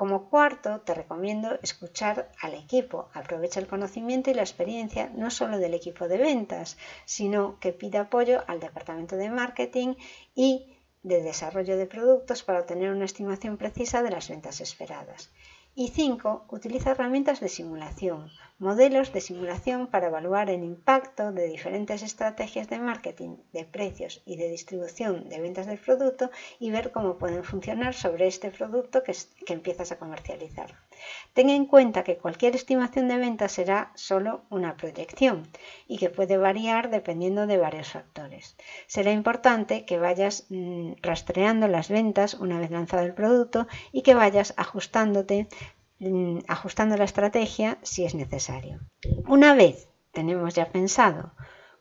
Como 0.00 0.30
cuarto, 0.30 0.80
te 0.80 0.94
recomiendo 0.94 1.58
escuchar 1.60 2.32
al 2.40 2.54
equipo. 2.54 3.10
Aprovecha 3.12 3.60
el 3.60 3.66
conocimiento 3.66 4.30
y 4.30 4.34
la 4.34 4.40
experiencia 4.40 5.10
no 5.14 5.30
solo 5.30 5.58
del 5.58 5.74
equipo 5.74 6.08
de 6.08 6.16
ventas, 6.16 6.78
sino 7.04 7.58
que 7.60 7.74
pide 7.74 7.98
apoyo 7.98 8.42
al 8.46 8.60
departamento 8.60 9.16
de 9.16 9.28
marketing 9.28 9.96
y 10.34 10.74
de 11.02 11.20
desarrollo 11.22 11.76
de 11.76 11.84
productos 11.84 12.42
para 12.42 12.60
obtener 12.60 12.92
una 12.92 13.04
estimación 13.04 13.58
precisa 13.58 14.02
de 14.02 14.10
las 14.10 14.30
ventas 14.30 14.62
esperadas. 14.62 15.30
Y 15.84 15.88
5. 15.88 16.44
Utiliza 16.50 16.90
herramientas 16.90 17.40
de 17.40 17.48
simulación, 17.48 18.30
modelos 18.58 19.14
de 19.14 19.22
simulación 19.22 19.86
para 19.86 20.08
evaluar 20.08 20.50
el 20.50 20.62
impacto 20.62 21.32
de 21.32 21.48
diferentes 21.48 22.02
estrategias 22.02 22.68
de 22.68 22.78
marketing, 22.78 23.38
de 23.54 23.64
precios 23.64 24.20
y 24.26 24.36
de 24.36 24.50
distribución 24.50 25.30
de 25.30 25.40
ventas 25.40 25.66
del 25.66 25.78
producto 25.78 26.30
y 26.58 26.70
ver 26.70 26.92
cómo 26.92 27.16
pueden 27.16 27.44
funcionar 27.44 27.94
sobre 27.94 28.26
este 28.26 28.50
producto 28.50 29.02
que, 29.02 29.16
que 29.46 29.54
empiezas 29.54 29.90
a 29.90 29.98
comercializar. 29.98 30.70
Ten 31.32 31.50
en 31.50 31.66
cuenta 31.66 32.04
que 32.04 32.18
cualquier 32.18 32.54
estimación 32.54 33.08
de 33.08 33.16
ventas 33.16 33.52
será 33.52 33.92
solo 33.94 34.42
una 34.50 34.76
proyección 34.76 35.48
y 35.86 35.98
que 35.98 36.10
puede 36.10 36.36
variar 36.36 36.90
dependiendo 36.90 37.46
de 37.46 37.58
varios 37.58 37.88
factores. 37.88 38.56
Será 38.86 39.12
importante 39.12 39.84
que 39.84 39.98
vayas 39.98 40.46
mm, 40.50 40.92
rastreando 41.02 41.68
las 41.68 41.88
ventas 41.88 42.34
una 42.34 42.58
vez 42.58 42.70
lanzado 42.70 43.04
el 43.04 43.14
producto 43.14 43.66
y 43.92 44.02
que 44.02 44.14
vayas 44.14 44.54
ajustándote 44.56 45.48
mm, 45.98 46.38
ajustando 46.48 46.96
la 46.96 47.04
estrategia 47.04 47.78
si 47.82 48.04
es 48.04 48.14
necesario. 48.14 48.80
Una 49.26 49.54
vez 49.54 49.88
tenemos 50.12 50.54
ya 50.54 50.70
pensado 50.70 51.32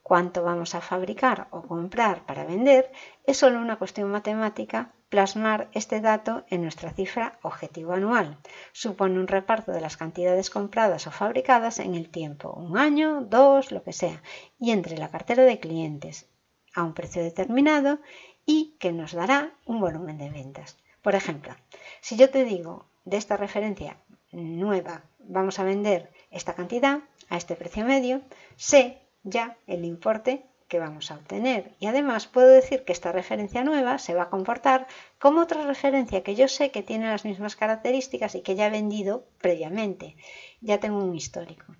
cuánto 0.03 0.43
vamos 0.43 0.73
a 0.75 0.81
fabricar 0.81 1.47
o 1.51 1.61
comprar 1.61 2.25
para 2.25 2.43
vender, 2.43 2.91
es 3.25 3.37
solo 3.37 3.59
una 3.59 3.77
cuestión 3.77 4.09
matemática 4.09 4.93
plasmar 5.09 5.69
este 5.73 6.01
dato 6.01 6.45
en 6.49 6.61
nuestra 6.61 6.91
cifra 6.91 7.39
objetivo 7.41 7.93
anual. 7.93 8.37
Supone 8.71 9.19
un 9.19 9.27
reparto 9.27 9.71
de 9.71 9.81
las 9.81 9.97
cantidades 9.97 10.49
compradas 10.49 11.07
o 11.07 11.11
fabricadas 11.11 11.79
en 11.79 11.95
el 11.95 12.09
tiempo, 12.09 12.53
un 12.53 12.77
año, 12.77 13.21
dos, 13.21 13.71
lo 13.71 13.83
que 13.83 13.93
sea, 13.93 14.21
y 14.59 14.71
entre 14.71 14.97
la 14.97 15.09
cartera 15.09 15.43
de 15.43 15.59
clientes 15.59 16.27
a 16.75 16.83
un 16.83 16.93
precio 16.93 17.23
determinado 17.23 17.99
y 18.45 18.75
que 18.79 18.91
nos 18.91 19.13
dará 19.13 19.51
un 19.65 19.79
volumen 19.79 20.17
de 20.17 20.29
ventas. 20.29 20.77
Por 21.01 21.15
ejemplo, 21.15 21.55
si 22.01 22.15
yo 22.15 22.29
te 22.29 22.43
digo 22.43 22.85
de 23.05 23.17
esta 23.17 23.37
referencia 23.37 23.97
nueva 24.31 25.03
vamos 25.19 25.59
a 25.59 25.63
vender 25.63 26.11
esta 26.31 26.53
cantidad 26.53 26.99
a 27.29 27.37
este 27.37 27.55
precio 27.55 27.85
medio, 27.85 28.21
sé 28.55 29.01
ya 29.23 29.57
el 29.67 29.85
importe 29.85 30.48
que 30.69 30.79
vamos 30.79 31.11
a 31.11 31.15
obtener. 31.15 31.75
Y 31.79 31.87
además 31.87 32.27
puedo 32.27 32.47
decir 32.47 32.85
que 32.85 32.93
esta 32.93 33.11
referencia 33.11 33.63
nueva 33.65 33.97
se 33.97 34.13
va 34.13 34.23
a 34.23 34.29
comportar 34.29 34.87
como 35.19 35.41
otra 35.41 35.65
referencia 35.65 36.23
que 36.23 36.35
yo 36.35 36.47
sé 36.47 36.71
que 36.71 36.83
tiene 36.83 37.07
las 37.07 37.25
mismas 37.25 37.57
características 37.57 38.35
y 38.35 38.41
que 38.41 38.55
ya 38.55 38.67
he 38.67 38.69
vendido 38.69 39.25
previamente. 39.39 40.15
Ya 40.61 40.79
tengo 40.79 41.03
un 41.03 41.15
histórico. 41.15 41.75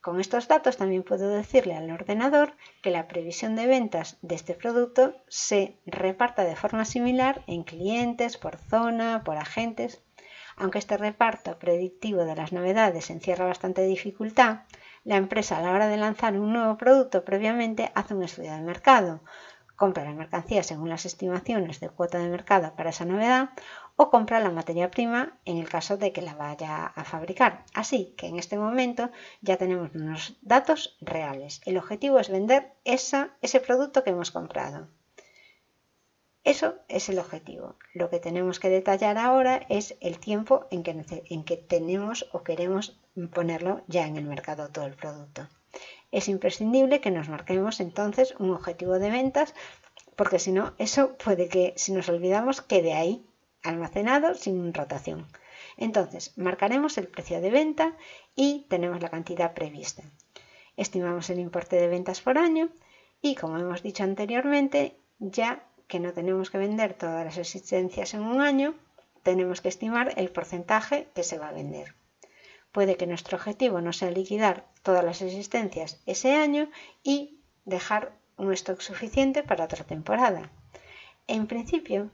Con 0.00 0.18
estos 0.18 0.48
datos 0.48 0.78
también 0.78 1.02
puedo 1.02 1.28
decirle 1.28 1.74
al 1.74 1.90
ordenador 1.90 2.56
que 2.82 2.90
la 2.90 3.06
previsión 3.06 3.54
de 3.54 3.66
ventas 3.66 4.16
de 4.22 4.34
este 4.34 4.54
producto 4.54 5.14
se 5.28 5.76
reparta 5.84 6.42
de 6.44 6.56
forma 6.56 6.86
similar 6.86 7.44
en 7.46 7.64
clientes, 7.64 8.38
por 8.38 8.56
zona, 8.56 9.22
por 9.22 9.36
agentes. 9.36 10.02
Aunque 10.56 10.78
este 10.78 10.96
reparto 10.96 11.58
predictivo 11.58 12.24
de 12.24 12.34
las 12.34 12.52
novedades 12.52 13.10
encierra 13.10 13.44
bastante 13.44 13.82
dificultad, 13.84 14.60
la 15.04 15.16
empresa 15.16 15.58
a 15.58 15.62
la 15.62 15.72
hora 15.72 15.88
de 15.88 15.96
lanzar 15.96 16.38
un 16.38 16.52
nuevo 16.52 16.76
producto 16.76 17.24
previamente 17.24 17.90
hace 17.94 18.14
un 18.14 18.22
estudio 18.22 18.52
de 18.52 18.60
mercado, 18.60 19.20
compra 19.76 20.04
la 20.04 20.12
mercancía 20.12 20.62
según 20.62 20.90
las 20.90 21.06
estimaciones 21.06 21.80
de 21.80 21.88
cuota 21.88 22.18
de 22.18 22.28
mercado 22.28 22.74
para 22.76 22.90
esa 22.90 23.06
novedad 23.06 23.50
o 23.96 24.10
compra 24.10 24.38
la 24.40 24.50
materia 24.50 24.90
prima 24.90 25.38
en 25.46 25.56
el 25.56 25.68
caso 25.70 25.96
de 25.96 26.12
que 26.12 26.20
la 26.20 26.34
vaya 26.34 26.86
a 26.86 27.04
fabricar. 27.04 27.64
Así 27.72 28.14
que 28.18 28.26
en 28.26 28.38
este 28.38 28.58
momento 28.58 29.10
ya 29.40 29.56
tenemos 29.56 29.90
unos 29.94 30.36
datos 30.42 30.98
reales. 31.00 31.62
El 31.64 31.78
objetivo 31.78 32.18
es 32.18 32.28
vender 32.28 32.74
ese 32.84 33.60
producto 33.66 34.04
que 34.04 34.10
hemos 34.10 34.30
comprado. 34.30 34.88
Eso 36.44 36.74
es 36.88 37.08
el 37.08 37.18
objetivo. 37.18 37.76
Lo 37.92 38.08
que 38.08 38.18
tenemos 38.18 38.60
que 38.60 38.70
detallar 38.70 39.18
ahora 39.18 39.66
es 39.68 39.96
el 40.00 40.18
tiempo 40.18 40.66
en 40.70 40.82
que, 40.82 41.04
en 41.28 41.44
que 41.44 41.56
tenemos 41.56 42.28
o 42.32 42.42
queremos 42.42 42.98
ponerlo 43.32 43.82
ya 43.88 44.06
en 44.06 44.16
el 44.16 44.24
mercado 44.24 44.68
todo 44.68 44.86
el 44.86 44.94
producto. 44.94 45.48
Es 46.10 46.28
imprescindible 46.28 47.00
que 47.00 47.10
nos 47.10 47.28
marquemos 47.28 47.80
entonces 47.80 48.34
un 48.38 48.50
objetivo 48.50 48.98
de 48.98 49.10
ventas 49.10 49.54
porque 50.16 50.38
si 50.38 50.52
no, 50.52 50.74
eso 50.76 51.16
puede 51.16 51.48
que 51.48 51.72
si 51.76 51.92
nos 51.92 52.08
olvidamos 52.08 52.60
quede 52.60 52.92
ahí 52.92 53.24
almacenado 53.62 54.34
sin 54.34 54.74
rotación. 54.74 55.26
Entonces, 55.76 56.36
marcaremos 56.36 56.98
el 56.98 57.08
precio 57.08 57.40
de 57.40 57.50
venta 57.50 57.96
y 58.34 58.66
tenemos 58.68 59.00
la 59.00 59.08
cantidad 59.08 59.54
prevista. 59.54 60.02
Estimamos 60.76 61.30
el 61.30 61.38
importe 61.38 61.76
de 61.76 61.88
ventas 61.88 62.20
por 62.20 62.36
año 62.36 62.68
y, 63.22 63.34
como 63.34 63.58
hemos 63.58 63.82
dicho 63.82 64.04
anteriormente, 64.04 64.96
ya 65.20 65.64
que 65.90 66.00
no 66.00 66.14
tenemos 66.14 66.48
que 66.50 66.56
vender 66.66 66.94
todas 66.94 67.24
las 67.24 67.36
existencias 67.36 68.14
en 68.14 68.22
un 68.22 68.40
año, 68.40 68.74
tenemos 69.22 69.60
que 69.60 69.68
estimar 69.68 70.14
el 70.16 70.30
porcentaje 70.30 71.08
que 71.14 71.24
se 71.24 71.38
va 71.38 71.48
a 71.48 71.52
vender. 71.52 71.94
Puede 72.72 72.96
que 72.96 73.08
nuestro 73.08 73.36
objetivo 73.36 73.80
no 73.80 73.92
sea 73.92 74.10
liquidar 74.10 74.66
todas 74.82 75.04
las 75.04 75.20
existencias 75.20 76.00
ese 76.06 76.36
año 76.36 76.70
y 77.02 77.40
dejar 77.64 78.12
un 78.36 78.52
stock 78.52 78.80
suficiente 78.80 79.42
para 79.42 79.64
otra 79.64 79.84
temporada. 79.84 80.50
En 81.26 81.46
principio, 81.48 82.10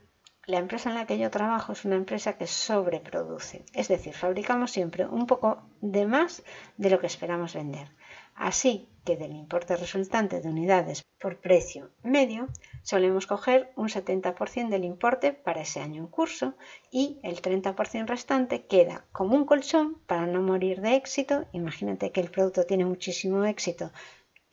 la 0.47 0.59
empresa 0.59 0.89
en 0.89 0.97
la 0.97 1.07
que 1.07 1.19
yo 1.19 1.31
trabajo 1.31 1.73
es 1.73 1.85
una 1.85 1.97
empresa 1.97 2.39
que 2.39 2.47
sobreproduce, 2.47 3.65
es 3.75 3.89
decir, 3.89 4.15
fabricamos 4.15 4.71
siempre 4.71 5.07
un 5.07 5.27
poco 5.27 5.63
de 5.81 6.07
más 6.07 6.43
de 6.79 6.91
lo 6.91 6.99
que 6.99 7.09
esperamos 7.09 7.55
vender. 7.55 7.89
Así 8.35 8.89
que 9.07 9.17
del 9.17 9.35
importe 9.45 9.77
resultante 9.77 10.41
de 10.43 10.49
unidades 10.49 11.07
por 11.23 11.41
precio 11.41 11.91
medio, 12.03 12.49
solemos 12.83 13.27
coger 13.27 13.73
un 13.77 13.89
70% 13.89 14.69
del 14.69 14.85
importe 14.85 15.33
para 15.33 15.63
ese 15.63 15.81
año 15.81 16.03
en 16.03 16.09
curso 16.09 16.55
y 16.91 17.19
el 17.23 17.41
30% 17.41 18.07
restante 18.07 18.67
queda 18.67 19.07
como 19.13 19.37
un 19.37 19.47
colchón 19.47 19.87
para 20.07 20.27
no 20.27 20.43
morir 20.43 20.83
de 20.83 20.97
éxito. 20.97 21.47
Imagínate 21.53 22.13
que 22.13 22.21
el 22.21 22.31
producto 22.31 22.67
tiene 22.67 22.85
muchísimo 22.85 23.45
éxito. 23.45 23.93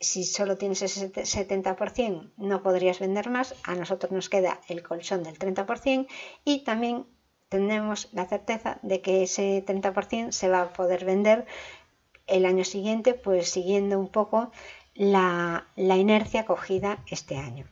Si 0.00 0.24
solo 0.24 0.56
tienes 0.56 0.82
ese 0.82 1.12
70% 1.12 2.32
no 2.36 2.62
podrías 2.62 3.00
vender 3.00 3.28
más, 3.30 3.54
a 3.64 3.74
nosotros 3.74 4.12
nos 4.12 4.28
queda 4.28 4.60
el 4.68 4.82
colchón 4.82 5.22
del 5.24 5.38
30% 5.38 6.06
y 6.44 6.64
también 6.64 7.06
tenemos 7.48 8.08
la 8.12 8.26
certeza 8.26 8.78
de 8.82 9.00
que 9.00 9.22
ese 9.22 9.64
30% 9.64 10.32
se 10.32 10.48
va 10.48 10.62
a 10.62 10.72
poder 10.72 11.04
vender 11.04 11.46
el 12.26 12.46
año 12.46 12.64
siguiente, 12.64 13.14
pues 13.14 13.50
siguiendo 13.50 13.98
un 13.98 14.08
poco 14.08 14.50
la, 14.94 15.66
inercia 15.76 16.46
cogida 16.46 16.98
este 17.08 17.36
año. 17.36 17.66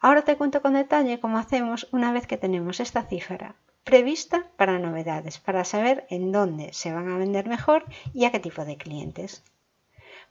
Ahora 0.00 0.22
te 0.22 0.36
cuento 0.36 0.62
con 0.62 0.74
detalle 0.74 1.20
cómo 1.20 1.38
hacemos 1.38 1.88
una 1.92 2.12
vez 2.12 2.26
que 2.26 2.36
tenemos 2.36 2.80
esta 2.80 3.02
cifra 3.02 3.56
prevista 3.84 4.46
para 4.56 4.78
novedades, 4.78 5.38
para 5.38 5.64
saber 5.64 6.06
en 6.10 6.32
dónde 6.32 6.72
se 6.72 6.92
van 6.92 7.10
a 7.10 7.16
vender 7.16 7.48
mejor 7.48 7.84
y 8.12 8.24
a 8.24 8.30
qué 8.30 8.38
tipo 8.38 8.64
de 8.64 8.76
clientes. 8.76 9.42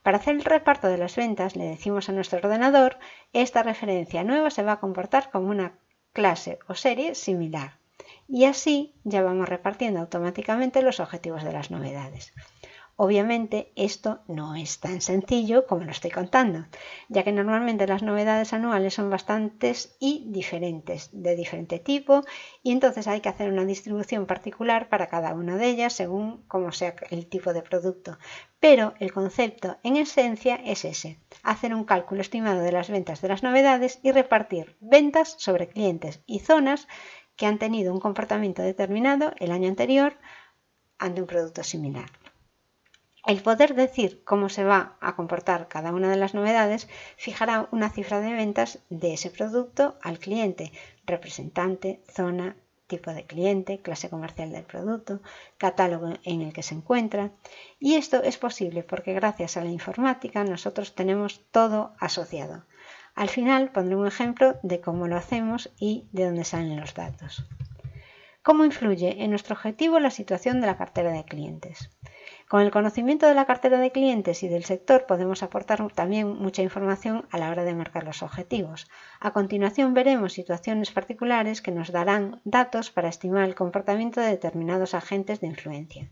Para 0.02 0.16
hacer 0.16 0.36
el 0.36 0.44
reparto 0.44 0.88
de 0.88 0.96
las 0.96 1.16
ventas 1.16 1.56
le 1.56 1.64
decimos 1.64 2.08
a 2.08 2.12
nuestro 2.12 2.38
ordenador, 2.38 2.98
esta 3.32 3.62
referencia 3.62 4.24
nueva 4.24 4.50
se 4.50 4.62
va 4.62 4.72
a 4.72 4.80
comportar 4.80 5.30
como 5.30 5.48
una 5.50 5.78
clase 6.12 6.58
o 6.68 6.74
serie 6.74 7.14
similar. 7.14 7.78
Y 8.26 8.44
así 8.44 8.94
ya 9.04 9.22
vamos 9.22 9.48
repartiendo 9.48 10.00
automáticamente 10.00 10.82
los 10.82 11.00
objetivos 11.00 11.42
de 11.42 11.52
las 11.52 11.70
novedades. 11.70 12.32
Obviamente 13.02 13.72
esto 13.76 14.20
no 14.28 14.54
es 14.56 14.78
tan 14.78 15.00
sencillo 15.00 15.66
como 15.66 15.84
lo 15.84 15.90
estoy 15.90 16.10
contando, 16.10 16.66
ya 17.08 17.24
que 17.24 17.32
normalmente 17.32 17.86
las 17.86 18.02
novedades 18.02 18.52
anuales 18.52 18.92
son 18.92 19.08
bastantes 19.08 19.96
y 20.00 20.26
diferentes, 20.28 21.08
de 21.10 21.34
diferente 21.34 21.78
tipo, 21.78 22.20
y 22.62 22.72
entonces 22.72 23.08
hay 23.08 23.22
que 23.22 23.30
hacer 23.30 23.50
una 23.50 23.64
distribución 23.64 24.26
particular 24.26 24.90
para 24.90 25.06
cada 25.06 25.32
una 25.32 25.56
de 25.56 25.68
ellas 25.68 25.94
según 25.94 26.42
como 26.46 26.72
sea 26.72 26.94
el 27.08 27.26
tipo 27.26 27.54
de 27.54 27.62
producto. 27.62 28.18
Pero 28.60 28.92
el 29.00 29.14
concepto 29.14 29.78
en 29.82 29.96
esencia 29.96 30.56
es 30.56 30.84
ese, 30.84 31.18
hacer 31.42 31.74
un 31.74 31.84
cálculo 31.84 32.20
estimado 32.20 32.60
de 32.60 32.72
las 32.72 32.90
ventas 32.90 33.22
de 33.22 33.28
las 33.28 33.42
novedades 33.42 33.98
y 34.02 34.12
repartir 34.12 34.76
ventas 34.78 35.36
sobre 35.38 35.68
clientes 35.68 36.20
y 36.26 36.40
zonas 36.40 36.86
que 37.34 37.46
han 37.46 37.58
tenido 37.58 37.94
un 37.94 38.00
comportamiento 38.00 38.60
determinado 38.60 39.32
el 39.38 39.52
año 39.52 39.68
anterior 39.68 40.18
ante 40.98 41.22
un 41.22 41.26
producto 41.26 41.62
similar. 41.62 42.19
El 43.30 43.42
poder 43.42 43.76
decir 43.76 44.24
cómo 44.24 44.48
se 44.48 44.64
va 44.64 44.96
a 45.00 45.14
comportar 45.14 45.68
cada 45.68 45.92
una 45.92 46.10
de 46.10 46.16
las 46.16 46.34
novedades 46.34 46.88
fijará 47.16 47.68
una 47.70 47.88
cifra 47.88 48.18
de 48.18 48.32
ventas 48.32 48.80
de 48.90 49.14
ese 49.14 49.30
producto 49.30 49.96
al 50.02 50.18
cliente, 50.18 50.72
representante, 51.06 52.02
zona, 52.12 52.56
tipo 52.88 53.12
de 53.12 53.26
cliente, 53.26 53.78
clase 53.78 54.10
comercial 54.10 54.50
del 54.50 54.64
producto, 54.64 55.20
catálogo 55.58 56.14
en 56.24 56.40
el 56.42 56.52
que 56.52 56.64
se 56.64 56.74
encuentra. 56.74 57.30
Y 57.78 57.94
esto 57.94 58.20
es 58.20 58.36
posible 58.36 58.82
porque 58.82 59.14
gracias 59.14 59.56
a 59.56 59.62
la 59.62 59.70
informática 59.70 60.42
nosotros 60.42 60.96
tenemos 60.96 61.40
todo 61.52 61.94
asociado. 62.00 62.64
Al 63.14 63.28
final 63.28 63.70
pondré 63.70 63.94
un 63.94 64.08
ejemplo 64.08 64.58
de 64.64 64.80
cómo 64.80 65.06
lo 65.06 65.16
hacemos 65.16 65.70
y 65.78 66.08
de 66.10 66.24
dónde 66.24 66.42
salen 66.42 66.80
los 66.80 66.94
datos. 66.94 67.44
¿Cómo 68.42 68.64
influye 68.64 69.22
en 69.22 69.30
nuestro 69.30 69.54
objetivo 69.54 70.00
la 70.00 70.10
situación 70.10 70.60
de 70.60 70.66
la 70.66 70.76
cartera 70.76 71.12
de 71.12 71.24
clientes? 71.24 71.90
Con 72.50 72.62
el 72.62 72.72
conocimiento 72.72 73.28
de 73.28 73.34
la 73.36 73.44
cartera 73.44 73.78
de 73.78 73.92
clientes 73.92 74.42
y 74.42 74.48
del 74.48 74.64
sector 74.64 75.06
podemos 75.06 75.44
aportar 75.44 75.88
también 75.92 76.36
mucha 76.36 76.62
información 76.62 77.24
a 77.30 77.38
la 77.38 77.48
hora 77.48 77.62
de 77.62 77.76
marcar 77.76 78.02
los 78.02 78.24
objetivos. 78.24 78.88
A 79.20 79.32
continuación 79.32 79.94
veremos 79.94 80.32
situaciones 80.32 80.90
particulares 80.90 81.62
que 81.62 81.70
nos 81.70 81.92
darán 81.92 82.40
datos 82.42 82.90
para 82.90 83.08
estimar 83.08 83.44
el 83.44 83.54
comportamiento 83.54 84.20
de 84.20 84.30
determinados 84.30 84.94
agentes 84.94 85.40
de 85.40 85.46
influencia. 85.46 86.10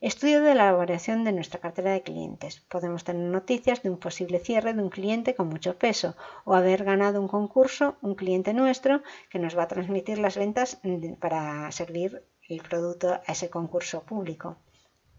Estudio 0.00 0.40
de 0.40 0.54
la 0.54 0.70
elaboración 0.70 1.24
de 1.24 1.32
nuestra 1.32 1.60
cartera 1.60 1.92
de 1.92 2.00
clientes. 2.00 2.60
Podemos 2.60 3.04
tener 3.04 3.28
noticias 3.28 3.82
de 3.82 3.90
un 3.90 3.98
posible 3.98 4.38
cierre 4.38 4.72
de 4.72 4.82
un 4.82 4.88
cliente 4.88 5.34
con 5.34 5.50
mucho 5.50 5.76
peso 5.76 6.16
o 6.46 6.54
haber 6.54 6.84
ganado 6.84 7.20
un 7.20 7.28
concurso 7.28 7.98
un 8.00 8.14
cliente 8.14 8.54
nuestro 8.54 9.02
que 9.28 9.38
nos 9.38 9.58
va 9.58 9.64
a 9.64 9.68
transmitir 9.68 10.16
las 10.20 10.38
ventas 10.38 10.80
para 11.20 11.70
servir 11.70 12.24
el 12.48 12.62
producto 12.62 13.12
a 13.12 13.32
ese 13.32 13.50
concurso 13.50 14.04
público 14.04 14.56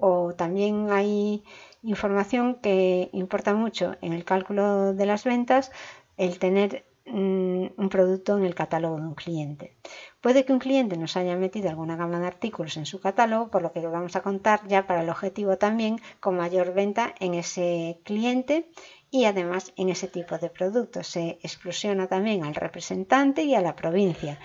o 0.01 0.33
también 0.33 0.91
hay 0.91 1.43
información 1.83 2.55
que 2.55 3.09
importa 3.13 3.53
mucho 3.53 3.95
en 4.01 4.13
el 4.13 4.25
cálculo 4.25 4.93
de 4.93 5.05
las 5.05 5.23
ventas 5.23 5.71
el 6.17 6.39
tener 6.39 6.85
mm, 7.05 7.65
un 7.77 7.89
producto 7.89 8.37
en 8.37 8.45
el 8.45 8.55
catálogo 8.55 8.97
de 8.97 9.03
un 9.03 9.15
cliente. 9.15 9.75
Puede 10.19 10.45
que 10.45 10.53
un 10.53 10.59
cliente 10.59 10.97
nos 10.97 11.17
haya 11.17 11.35
metido 11.35 11.69
alguna 11.69 11.95
gama 11.95 12.19
de 12.19 12.27
artículos 12.27 12.77
en 12.77 12.85
su 12.85 12.99
catálogo, 12.99 13.49
por 13.49 13.61
lo 13.61 13.71
que 13.71 13.85
vamos 13.87 14.15
a 14.15 14.21
contar 14.21 14.67
ya 14.67 14.85
para 14.85 15.01
el 15.01 15.09
objetivo 15.09 15.57
también 15.57 15.99
con 16.19 16.35
mayor 16.35 16.73
venta 16.73 17.15
en 17.19 17.33
ese 17.33 17.99
cliente 18.03 18.69
y 19.09 19.25
además 19.25 19.73
en 19.77 19.89
ese 19.89 20.07
tipo 20.07 20.37
de 20.37 20.49
productos. 20.49 21.07
Se 21.07 21.39
explosiona 21.41 22.07
también 22.07 22.43
al 22.43 22.55
representante 22.55 23.43
y 23.43 23.55
a 23.55 23.61
la 23.61 23.75
provincia. 23.75 24.39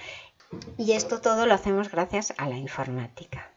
Y 0.79 0.93
esto 0.93 1.21
todo 1.21 1.47
lo 1.47 1.55
hacemos 1.55 1.91
gracias 1.91 2.33
a 2.39 2.49
la 2.49 2.57
informática. 2.57 3.56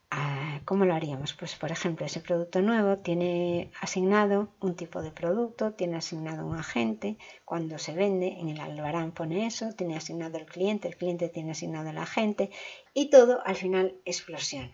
¿Cómo 0.70 0.86
lo 0.86 0.94
haríamos? 0.94 1.34
Pues 1.34 1.56
por 1.56 1.72
ejemplo, 1.72 2.06
ese 2.06 2.20
producto 2.20 2.62
nuevo 2.62 2.98
tiene 2.98 3.72
asignado 3.82 4.50
un 4.60 4.76
tipo 4.76 5.02
de 5.02 5.10
producto, 5.10 5.74
tiene 5.74 5.98
asignado 5.98 6.46
un 6.46 6.58
agente, 6.58 7.18
cuando 7.44 7.80
se 7.80 7.94
vende 7.94 8.38
en 8.40 8.50
el 8.50 8.60
albarán 8.60 9.12
pone 9.12 9.48
eso, 9.48 9.74
tiene 9.74 9.98
asignado 9.98 10.38
el 10.38 10.46
cliente, 10.46 10.88
el 10.88 10.96
cliente 10.96 11.28
tiene 11.30 11.52
asignado 11.52 11.90
el 11.90 11.98
agente 11.98 12.52
y 12.94 13.10
todo 13.10 13.42
al 13.46 13.56
final 13.56 13.96
explosiona. 14.06 14.72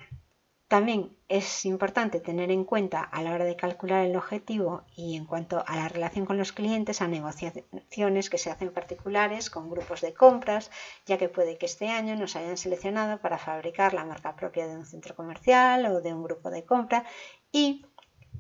También 0.76 1.16
es 1.30 1.64
importante 1.64 2.20
tener 2.20 2.52
en 2.52 2.66
cuenta 2.66 3.02
a 3.02 3.24
la 3.24 3.34
hora 3.34 3.46
de 3.46 3.56
calcular 3.56 4.06
el 4.06 4.18
objetivo 4.18 4.84
y 4.94 5.16
en 5.16 5.24
cuanto 5.24 5.64
a 5.66 5.78
la 5.78 5.88
relación 5.88 6.26
con 6.26 6.38
los 6.38 6.52
clientes 6.52 7.02
a 7.02 7.08
negociaciones 7.08 8.30
que 8.30 8.38
se 8.38 8.52
hacen 8.52 8.74
particulares 8.74 9.50
con 9.50 9.70
grupos 9.70 10.02
de 10.02 10.14
compras, 10.14 10.72
ya 11.06 11.18
que 11.18 11.30
puede 11.30 11.58
que 11.58 11.66
este 11.66 11.88
año 11.88 12.18
nos 12.18 12.36
hayan 12.36 12.58
seleccionado 12.58 13.22
para 13.22 13.38
fabricar 13.38 13.94
la 13.94 14.04
marca 14.04 14.36
propia 14.36 14.68
de 14.68 14.76
un 14.76 14.86
centro 14.86 15.16
comercial 15.16 15.86
o 15.86 16.02
de 16.02 16.14
un 16.14 16.24
grupo 16.24 16.50
de 16.50 16.66
compra 16.66 17.06
y 17.54 17.86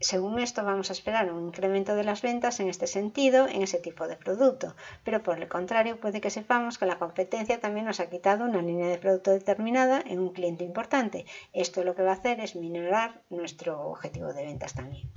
según 0.02 0.40
esto 0.40 0.64
vamos 0.64 0.90
a 0.90 0.94
esperar 0.94 1.32
un 1.32 1.48
incremento 1.48 1.96
de 1.96 2.04
las 2.04 2.22
ventas 2.22 2.60
en 2.60 2.70
este 2.70 2.88
sentido, 2.88 3.48
en 3.48 3.62
ese 3.62 3.80
tipo 3.80 4.08
de 4.08 4.18
producto, 4.18 4.76
pero 5.04 5.24
por 5.24 5.38
el 5.38 5.48
contrario 5.48 6.00
puede 6.00 6.22
que 6.22 6.30
sepamos 6.30 6.78
que 6.78 6.86
la 6.86 7.00
competencia 7.00 7.60
también 7.60 7.86
nos 7.86 8.00
ha 8.00 8.10
quitado 8.10 8.46
una 8.46 8.62
línea 8.62 8.88
de 8.88 8.98
producto 8.98 9.32
determinada 9.32 10.02
en 10.06 10.20
un 10.20 10.34
cliente 10.34 10.64
importante. 10.64 11.26
Esto 11.54 11.84
lo 11.84 11.96
que 11.96 12.04
va 12.04 12.12
a 12.12 12.16
hacer 12.16 12.40
es 12.40 12.56
minorar 12.56 13.22
nuestro 13.30 13.82
objetivo 13.88 14.34
de 14.34 14.46
ventas 14.46 14.74
también. 14.74 15.10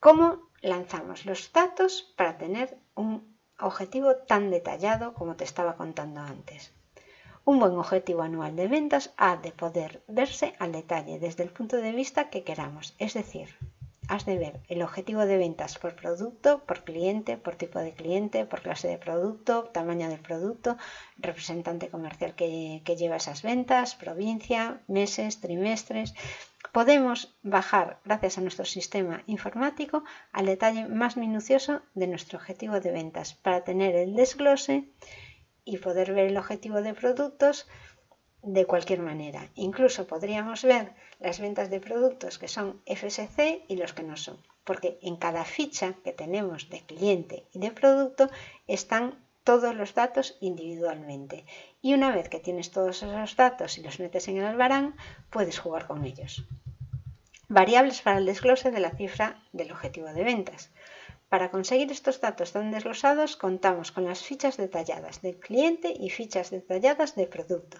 ¿Cómo 0.00 0.50
lanzamos 0.60 1.26
los 1.26 1.52
datos 1.52 2.14
para 2.16 2.38
tener 2.38 2.78
un 2.94 3.36
objetivo 3.58 4.16
tan 4.16 4.50
detallado 4.50 5.14
como 5.14 5.36
te 5.36 5.44
estaba 5.44 5.76
contando 5.76 6.20
antes? 6.20 6.72
Un 7.50 7.60
buen 7.60 7.76
objetivo 7.78 8.20
anual 8.20 8.54
de 8.56 8.68
ventas 8.76 9.04
ha 9.16 9.32
de 9.44 9.52
poder 9.52 9.90
verse 10.06 10.46
al 10.58 10.70
detalle 10.70 11.18
desde 11.18 11.44
el 11.44 11.54
punto 11.56 11.76
de 11.78 11.92
vista 11.92 12.28
que 12.28 12.44
queramos, 12.48 12.94
es 12.98 13.14
decir, 13.14 13.48
has 14.06 14.26
de 14.26 14.36
ver 14.36 14.60
el 14.68 14.82
objetivo 14.82 15.24
de 15.24 15.38
ventas 15.38 15.78
por 15.78 15.96
producto, 15.96 16.62
por 16.66 16.84
cliente, 16.84 17.38
por 17.38 17.56
tipo 17.56 17.78
de 17.78 17.94
cliente, 17.94 18.44
por 18.44 18.60
clase 18.60 18.86
de 18.88 18.98
producto, 18.98 19.64
tamaño 19.72 20.10
del 20.10 20.20
producto, 20.20 20.76
representante 21.16 21.88
comercial 21.88 22.34
que, 22.34 22.82
lleva 22.98 23.16
esas 23.16 23.40
ventas, 23.40 23.94
provincia, 23.94 24.82
meses, 24.86 25.40
trimestres. 25.40 26.12
Podemos 26.70 27.34
bajar, 27.42 27.98
gracias 28.04 28.36
a 28.36 28.42
nuestro 28.42 28.66
sistema 28.66 29.22
informático, 29.26 30.04
al 30.32 30.44
detalle 30.44 30.86
más 30.86 31.16
minucioso 31.16 31.80
de 31.94 32.08
nuestro 32.08 32.38
objetivo 32.38 32.78
de 32.78 32.92
ventas 32.92 33.32
para 33.32 33.64
tener 33.64 33.96
el 33.96 34.14
desglose 34.16 34.84
y 35.68 35.76
poder 35.76 36.14
ver 36.14 36.28
el 36.28 36.38
objetivo 36.38 36.80
de 36.80 36.94
productos 36.94 37.66
de 38.42 38.64
cualquier 38.64 39.00
manera. 39.00 39.50
Incluso 39.54 40.06
podríamos 40.06 40.62
ver 40.62 40.94
las 41.20 41.40
ventas 41.40 41.68
de 41.68 41.78
productos 41.78 42.38
que 42.38 42.48
son 42.48 42.80
FSC 42.86 43.64
y 43.68 43.76
los 43.76 43.92
que 43.92 44.02
no 44.02 44.16
son, 44.16 44.38
porque 44.64 44.98
en 45.02 45.16
cada 45.16 45.44
ficha 45.44 45.94
que 46.04 46.12
tenemos 46.12 46.70
de 46.70 46.80
cliente 46.80 47.44
y 47.52 47.58
de 47.58 47.70
producto 47.70 48.30
están 48.66 49.18
todos 49.44 49.74
los 49.74 49.94
datos 49.94 50.38
individualmente. 50.40 51.44
Y 51.82 51.92
una 51.92 52.12
vez 52.16 52.30
que 52.30 52.40
tienes 52.40 52.70
todos 52.70 53.02
esos 53.02 53.36
datos 53.36 53.76
y 53.76 53.82
los 53.82 54.00
metes 54.00 54.26
en 54.28 54.38
el 54.38 54.46
albarán, 54.46 54.96
puedes 55.28 55.58
jugar 55.58 55.86
con 55.86 56.04
ellos. 56.04 56.46
Variables 57.48 58.00
para 58.00 58.18
el 58.18 58.26
desglose 58.26 58.70
de 58.70 58.80
la 58.80 58.90
cifra 58.90 59.42
del 59.52 59.72
objetivo 59.72 60.08
de 60.08 60.24
ventas. 60.24 60.70
Para 61.32 61.50
conseguir 61.50 61.88
estos 61.92 62.20
datos 62.26 62.52
tan 62.54 62.70
desglosados 62.74 63.36
contamos 63.44 63.92
con 63.92 64.04
las 64.08 64.20
fichas 64.28 64.56
detalladas 64.56 65.20
del 65.20 65.36
cliente 65.38 65.88
y 66.04 66.08
fichas 66.08 66.48
detalladas 66.50 67.16
de 67.16 67.26
producto. 67.26 67.78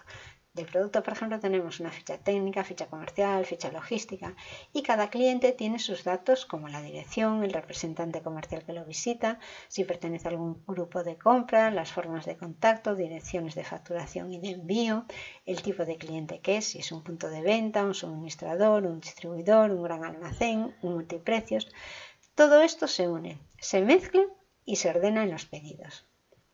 Del 0.53 0.65
producto, 0.65 1.01
por 1.03 1.13
ejemplo, 1.13 1.39
tenemos 1.39 1.79
una 1.79 1.91
ficha 1.91 2.17
técnica, 2.17 2.63
ficha 2.63 2.87
comercial, 2.87 3.45
ficha 3.45 3.71
logística 3.71 4.35
y 4.73 4.83
cada 4.83 5.09
cliente 5.09 5.51
tiene 5.51 5.79
sus 5.79 6.03
datos 6.03 6.45
como 6.45 6.67
la 6.67 6.81
dirección, 6.81 7.43
el 7.43 7.53
representante 7.53 8.21
comercial 8.21 8.63
que 8.65 8.73
lo 8.73 8.83
visita, 8.83 9.39
si 9.67 9.83
pertenece 9.83 10.27
a 10.27 10.31
algún 10.31 10.63
grupo 10.67 11.03
de 11.03 11.17
compra, 11.17 11.71
las 11.71 11.91
formas 11.91 12.25
de 12.25 12.35
contacto, 12.35 12.95
direcciones 12.95 13.55
de 13.55 13.63
facturación 13.63 14.33
y 14.33 14.39
de 14.39 14.49
envío, 14.49 15.05
el 15.45 15.61
tipo 15.61 15.85
de 15.85 15.97
cliente 15.97 16.39
que 16.39 16.57
es, 16.57 16.65
si 16.65 16.79
es 16.79 16.91
un 16.91 17.03
punto 17.03 17.29
de 17.29 17.41
venta, 17.41 17.83
un 17.83 17.93
suministrador, 17.93 18.85
un 18.85 18.99
distribuidor, 18.99 19.71
un 19.71 19.83
gran 19.83 20.03
almacén, 20.03 20.75
un 20.81 20.93
multiprecios. 20.93 21.67
Todo 22.39 22.61
esto 22.61 22.87
se 22.87 23.09
une, 23.09 23.37
se 23.59 23.81
mezcla 23.81 24.23
y 24.63 24.77
se 24.77 24.89
ordena 24.89 25.23
en 25.23 25.31
los 25.31 25.45
pedidos. 25.45 26.05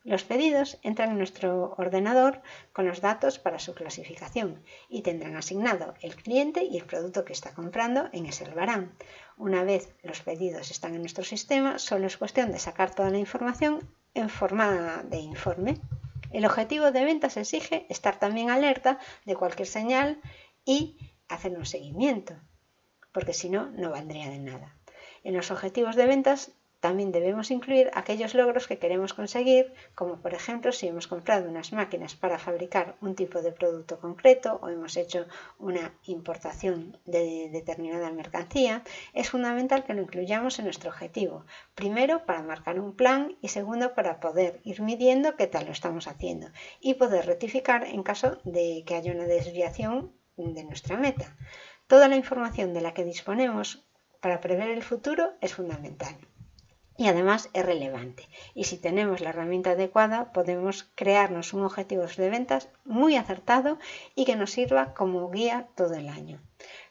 Los 0.04 0.24
pedidos 0.24 0.80
entran 0.82 1.12
en 1.12 1.20
nuestro 1.20 1.76
ordenador 1.78 2.42
con 2.74 2.88
los 2.88 3.02
datos 3.02 3.38
para 3.38 3.60
su 3.60 3.76
clasificación 3.76 4.64
y 4.90 5.04
tendrán 5.04 5.36
asignado 5.36 5.94
el 6.02 6.16
cliente 6.16 6.64
y 6.64 6.78
el 6.78 6.86
producto 6.86 7.24
que 7.24 7.34
está 7.34 7.54
comprando 7.54 8.10
en 8.14 8.26
ese 8.26 8.46
albarán. 8.46 8.96
Una 9.38 9.64
vez 9.64 9.94
los 10.02 10.22
pedidos 10.22 10.72
están 10.72 10.96
en 10.96 11.02
nuestro 11.02 11.24
sistema, 11.24 11.78
solo 11.78 12.08
es 12.08 12.18
cuestión 12.18 12.52
de 12.52 12.58
sacar 12.58 12.90
toda 12.96 13.12
la 13.12 13.20
información 13.20 13.88
en 14.16 14.30
forma 14.30 15.04
de 15.04 15.20
informe. 15.20 15.78
El 16.32 16.48
objetivo 16.48 16.90
de 16.92 17.06
ventas 17.06 17.38
exige 17.38 17.86
estar 17.90 18.18
también 18.18 18.50
alerta 18.50 18.98
de 19.26 19.36
cualquier 19.36 19.68
señal 19.68 20.20
y 20.66 20.98
hacer 21.28 21.56
un 21.56 21.68
seguimiento, 21.68 22.34
porque 23.12 23.34
si 23.34 23.52
no, 23.52 23.70
no 23.70 23.92
valdría 23.92 24.32
de 24.32 24.40
nada. 24.40 24.76
En 25.26 25.34
los 25.34 25.50
objetivos 25.50 25.96
de 25.96 26.06
ventas 26.06 26.52
también 26.80 27.12
debemos 27.12 27.50
incluir 27.50 27.90
aquellos 27.96 28.36
logros 28.36 28.68
que 28.68 28.78
queremos 28.78 29.16
conseguir, 29.16 29.74
como 29.96 30.18
por 30.18 30.36
ejemplo 30.36 30.72
si 30.72 30.88
hemos 30.88 31.08
comprado 31.08 31.50
unas 31.50 31.74
máquinas 31.74 32.14
para 32.14 32.38
fabricar 32.38 32.96
un 33.02 33.16
tipo 33.16 33.42
de 33.42 33.52
producto 33.52 34.00
concreto 34.00 34.60
o 34.62 34.70
hemos 34.70 34.96
hecho 34.96 35.26
una 35.58 35.96
importación 36.06 37.00
de 37.06 37.50
determinada 37.52 38.12
mercancía, 38.12 38.84
es 39.16 39.32
fundamental 39.32 39.84
que 39.84 39.96
lo 39.96 40.04
incluyamos 40.04 40.60
en 40.60 40.66
nuestro 40.66 40.92
objetivo. 40.92 41.44
Primero, 41.74 42.24
para 42.28 42.44
marcar 42.44 42.80
un 42.80 42.96
plan 42.96 43.36
y 43.42 43.48
segundo, 43.48 43.96
para 43.96 44.20
poder 44.20 44.62
ir 44.64 44.80
midiendo 44.84 45.36
qué 45.36 45.48
tal 45.48 45.66
lo 45.66 45.72
estamos 45.72 46.08
haciendo 46.08 46.50
y 46.80 46.94
poder 46.94 47.26
rectificar 47.26 47.84
en 47.88 48.04
caso 48.04 48.38
de 48.44 48.84
que 48.86 48.94
haya 48.94 49.12
una 49.12 49.26
desviación 49.26 50.14
de 50.38 50.64
nuestra 50.64 50.98
meta. 50.98 51.36
Toda 51.88 52.08
la 52.08 52.16
información 52.16 52.76
de 52.76 52.82
la 52.82 52.94
que 52.94 53.04
disponemos 53.04 53.85
para 54.26 54.42
prever 54.42 54.70
el 54.70 54.82
futuro 54.82 55.34
es 55.40 55.54
fundamental 55.54 56.16
y 56.98 57.06
además 57.06 57.52
es 57.54 57.64
relevante. 57.64 58.28
Y 58.56 58.64
si 58.64 58.80
tenemos 58.80 59.22
la 59.22 59.30
herramienta 59.30 59.70
adecuada, 59.74 60.34
podemos 60.34 60.90
crearnos 60.96 61.54
un 61.54 61.64
objetivo 61.64 62.08
de 62.08 62.30
ventas 62.32 62.70
muy 62.86 63.18
acertado 63.18 63.78
y 64.16 64.26
que 64.26 64.36
nos 64.36 64.50
sirva 64.50 64.96
como 64.96 65.30
guía 65.30 65.68
todo 65.76 65.94
el 65.94 66.10
año. 66.10 66.40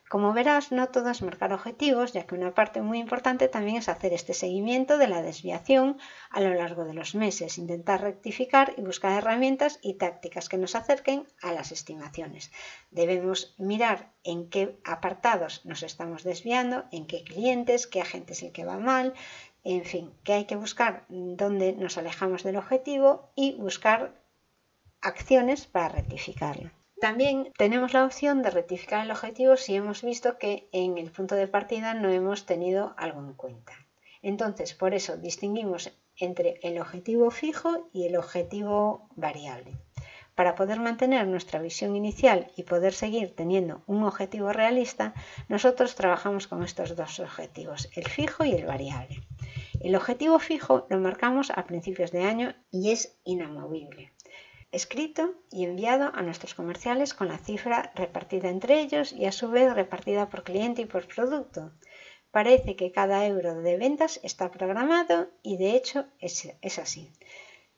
Como 0.09 0.35
verás, 0.35 0.71
no 0.71 0.89
todo 0.89 1.11
es 1.11 1.23
marcar 1.23 1.53
objetivos, 1.53 2.13
ya 2.13 2.27
que 2.27 2.35
una 2.35 2.55
parte 2.55 2.83
muy 2.83 2.99
importante 2.99 3.49
también 3.49 3.79
es 3.79 3.89
hacer 3.89 4.13
este 4.13 4.35
seguimiento 4.35 4.99
de 4.99 5.09
la 5.09 5.23
desviación 5.23 5.99
a 6.31 6.41
lo 6.41 6.53
largo 6.55 6.85
de 6.85 6.93
los 6.93 7.15
meses, 7.15 7.59
intentar 7.59 8.03
rectificar 8.03 8.75
y 8.77 8.83
buscar 8.83 9.13
herramientas 9.13 9.79
y 9.83 9.95
tácticas 9.95 10.49
que 10.49 10.59
nos 10.59 10.75
acerquen 10.75 11.27
a 11.41 11.53
las 11.53 11.73
estimaciones. 11.73 12.53
Debemos 12.91 13.55
mirar 13.59 14.13
en 14.23 14.51
qué 14.51 14.79
apartados 14.85 15.65
nos 15.65 15.83
estamos 15.83 16.23
desviando, 16.23 16.85
en 16.93 17.07
qué 17.07 17.25
clientes, 17.25 17.87
qué 17.87 18.03
agente 18.03 18.35
es 18.35 18.43
el 18.43 18.53
que 18.53 18.67
va 18.67 18.79
mal, 18.79 19.15
en 19.65 19.85
fin, 19.85 20.13
que 20.23 20.35
hay 20.35 20.45
que 20.45 20.57
buscar 20.57 21.07
dónde 21.09 21.73
nos 21.73 21.97
alejamos 21.97 22.43
del 22.43 22.57
objetivo 22.57 23.33
y 23.35 23.55
buscar 23.55 24.21
acciones 25.01 25.67
para 25.67 25.89
rectificarlo. 25.89 26.71
También 27.01 27.53
tenemos 27.59 27.93
la 27.93 28.05
opción 28.05 28.43
de 28.43 28.51
rectificar 28.51 29.05
el 29.05 29.11
objetivo 29.11 29.57
si 29.57 29.75
hemos 29.75 30.03
visto 30.03 30.39
que 30.39 30.69
en 30.73 30.97
el 30.97 31.11
punto 31.11 31.35
de 31.35 31.49
partida 31.49 31.93
no 31.93 32.09
hemos 32.09 32.47
tenido 32.47 32.95
algo 32.97 33.21
en 33.21 33.35
cuenta. 33.35 33.73
Entonces, 34.23 34.75
por 34.75 34.95
eso 34.95 35.17
distinguimos 35.17 35.93
entre 36.17 36.61
el 36.63 36.81
objetivo 36.81 37.31
fijo 37.31 37.89
y 37.93 38.07
el 38.07 38.17
objetivo 38.17 39.09
variable. 39.17 39.77
Para 40.35 40.55
poder 40.55 40.81
mantener 40.81 41.27
nuestra 41.27 41.61
visión 41.61 41.95
inicial 41.95 42.51
y 42.57 42.63
poder 42.63 42.95
seguir 42.95 43.37
teniendo 43.37 43.83
un 43.87 44.03
objetivo 44.05 44.53
realista, 44.53 45.15
nosotros 45.49 45.97
trabajamos 45.97 46.47
con 46.47 46.63
estos 46.63 46.97
dos 46.97 47.21
objetivos, 47.21 47.91
el 47.95 48.09
fijo 48.09 48.45
y 48.45 48.53
el 48.53 48.67
variable. 48.67 49.21
El 49.81 49.95
objetivo 49.95 50.39
fijo 50.39 50.87
lo 50.89 50.99
marcamos 50.99 51.51
a 51.51 51.67
principios 51.67 52.13
de 52.13 52.25
año 52.25 52.55
y 52.71 52.93
es 52.93 53.19
inamovible 53.25 54.14
escrito 54.75 55.35
y 55.53 55.65
enviado 55.65 56.11
a 56.15 56.23
nuestros 56.23 56.55
comerciales 56.55 57.15
con 57.15 57.29
la 57.29 57.39
cifra 57.39 57.93
repartida 57.95 58.49
entre 58.49 58.81
ellos 58.81 59.13
y 59.13 59.25
a 59.27 59.33
su 59.33 59.49
vez 59.49 59.73
repartida 59.73 60.29
por 60.29 60.43
cliente 60.43 60.83
y 60.83 60.87
por 60.87 61.07
producto. 61.07 61.73
Parece 62.33 62.75
que 62.75 62.91
cada 62.91 63.25
euro 63.25 63.55
de 63.63 63.77
ventas 63.77 64.19
está 64.25 64.51
programado 64.51 65.29
y 65.43 65.57
de 65.59 65.77
hecho 65.77 66.07
es, 66.19 66.79
así. 66.81 67.13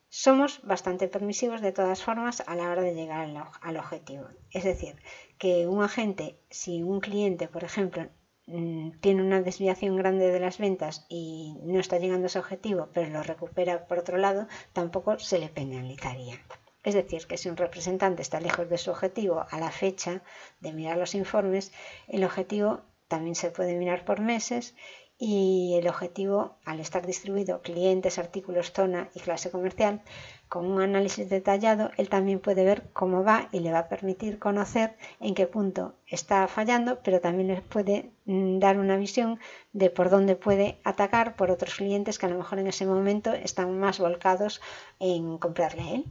Somos 0.08 0.62
bastante 0.62 1.08
permisivos 1.08 1.60
de 1.60 1.72
todas 1.72 2.02
formas 2.02 2.42
a 2.46 2.56
la 2.56 2.70
hora 2.70 2.80
de 2.80 2.94
llegar 2.94 3.20
al, 3.20 3.36
al 3.60 3.76
objetivo. 3.76 4.28
Es 4.50 4.64
decir, 4.64 4.96
que 5.36 5.66
un 5.66 5.82
agente, 5.82 6.40
si 6.48 6.82
un 6.82 7.00
cliente, 7.00 7.46
por 7.48 7.64
ejemplo, 7.64 8.08
mm, 8.46 8.92
tiene 9.02 9.20
una 9.20 9.42
desviación 9.42 9.96
grande 9.96 10.32
de 10.32 10.40
las 10.40 10.56
ventas 10.56 11.04
y 11.10 11.58
no 11.62 11.78
está 11.78 11.98
llegando 11.98 12.24
a 12.24 12.28
ese 12.28 12.38
objetivo, 12.38 12.88
pero 12.94 13.10
lo 13.10 13.22
recupera 13.22 13.86
por 13.86 13.98
otro 13.98 14.16
lado, 14.16 14.48
tampoco 14.72 15.18
se 15.18 15.38
le 15.38 15.50
penalizaría. 15.50 16.40
Es 16.86 16.94
decir, 16.94 17.26
que 17.26 17.36
si 17.36 17.48
un 17.48 17.56
representante 17.56 18.22
está 18.22 18.38
lejos 18.38 18.70
de 18.70 18.78
su 18.78 18.92
objetivo 18.92 19.44
a 19.50 19.58
la 19.58 19.72
fecha 19.72 20.22
de 20.60 20.72
mirar 20.72 20.96
los 20.98 21.16
informes, 21.16 21.72
el 22.06 22.22
objetivo 22.22 22.82
también 23.08 23.34
se 23.34 23.50
puede 23.50 23.74
mirar 23.76 24.04
por 24.04 24.20
meses 24.20 24.76
y 25.18 25.74
el 25.78 25.88
objetivo, 25.88 26.58
al 26.64 26.78
estar 26.78 27.04
distribuido 27.04 27.60
clientes, 27.62 28.20
artículos, 28.20 28.72
zona 28.72 29.10
y 29.14 29.18
clase 29.18 29.50
comercial, 29.50 30.02
con 30.48 30.64
un 30.64 30.80
análisis 30.80 31.28
detallado, 31.28 31.90
él 31.96 32.08
también 32.08 32.38
puede 32.38 32.64
ver 32.64 32.88
cómo 32.92 33.24
va 33.24 33.48
y 33.50 33.58
le 33.58 33.72
va 33.72 33.80
a 33.80 33.88
permitir 33.88 34.38
conocer 34.38 34.96
en 35.18 35.34
qué 35.34 35.48
punto 35.48 35.96
está 36.06 36.46
fallando, 36.46 37.00
pero 37.02 37.20
también 37.20 37.48
le 37.48 37.62
puede 37.62 38.12
mm, 38.26 38.60
dar 38.60 38.78
una 38.78 38.96
visión 38.96 39.40
de 39.72 39.90
por 39.90 40.08
dónde 40.08 40.36
puede 40.36 40.78
atacar 40.84 41.34
por 41.34 41.50
otros 41.50 41.74
clientes 41.74 42.16
que 42.18 42.26
a 42.26 42.28
lo 42.28 42.38
mejor 42.38 42.60
en 42.60 42.68
ese 42.68 42.86
momento 42.86 43.32
están 43.32 43.76
más 43.76 43.98
volcados 43.98 44.60
en 45.00 45.38
comprarle 45.38 45.82
a 45.82 45.90
él. 45.94 46.04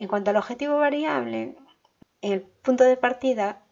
En 0.00 0.08
cuanto 0.08 0.30
al 0.30 0.36
objetivo 0.38 0.78
variable, 0.78 1.56
el 2.22 2.40
punto 2.40 2.84
de 2.84 2.96
partida 2.96 3.62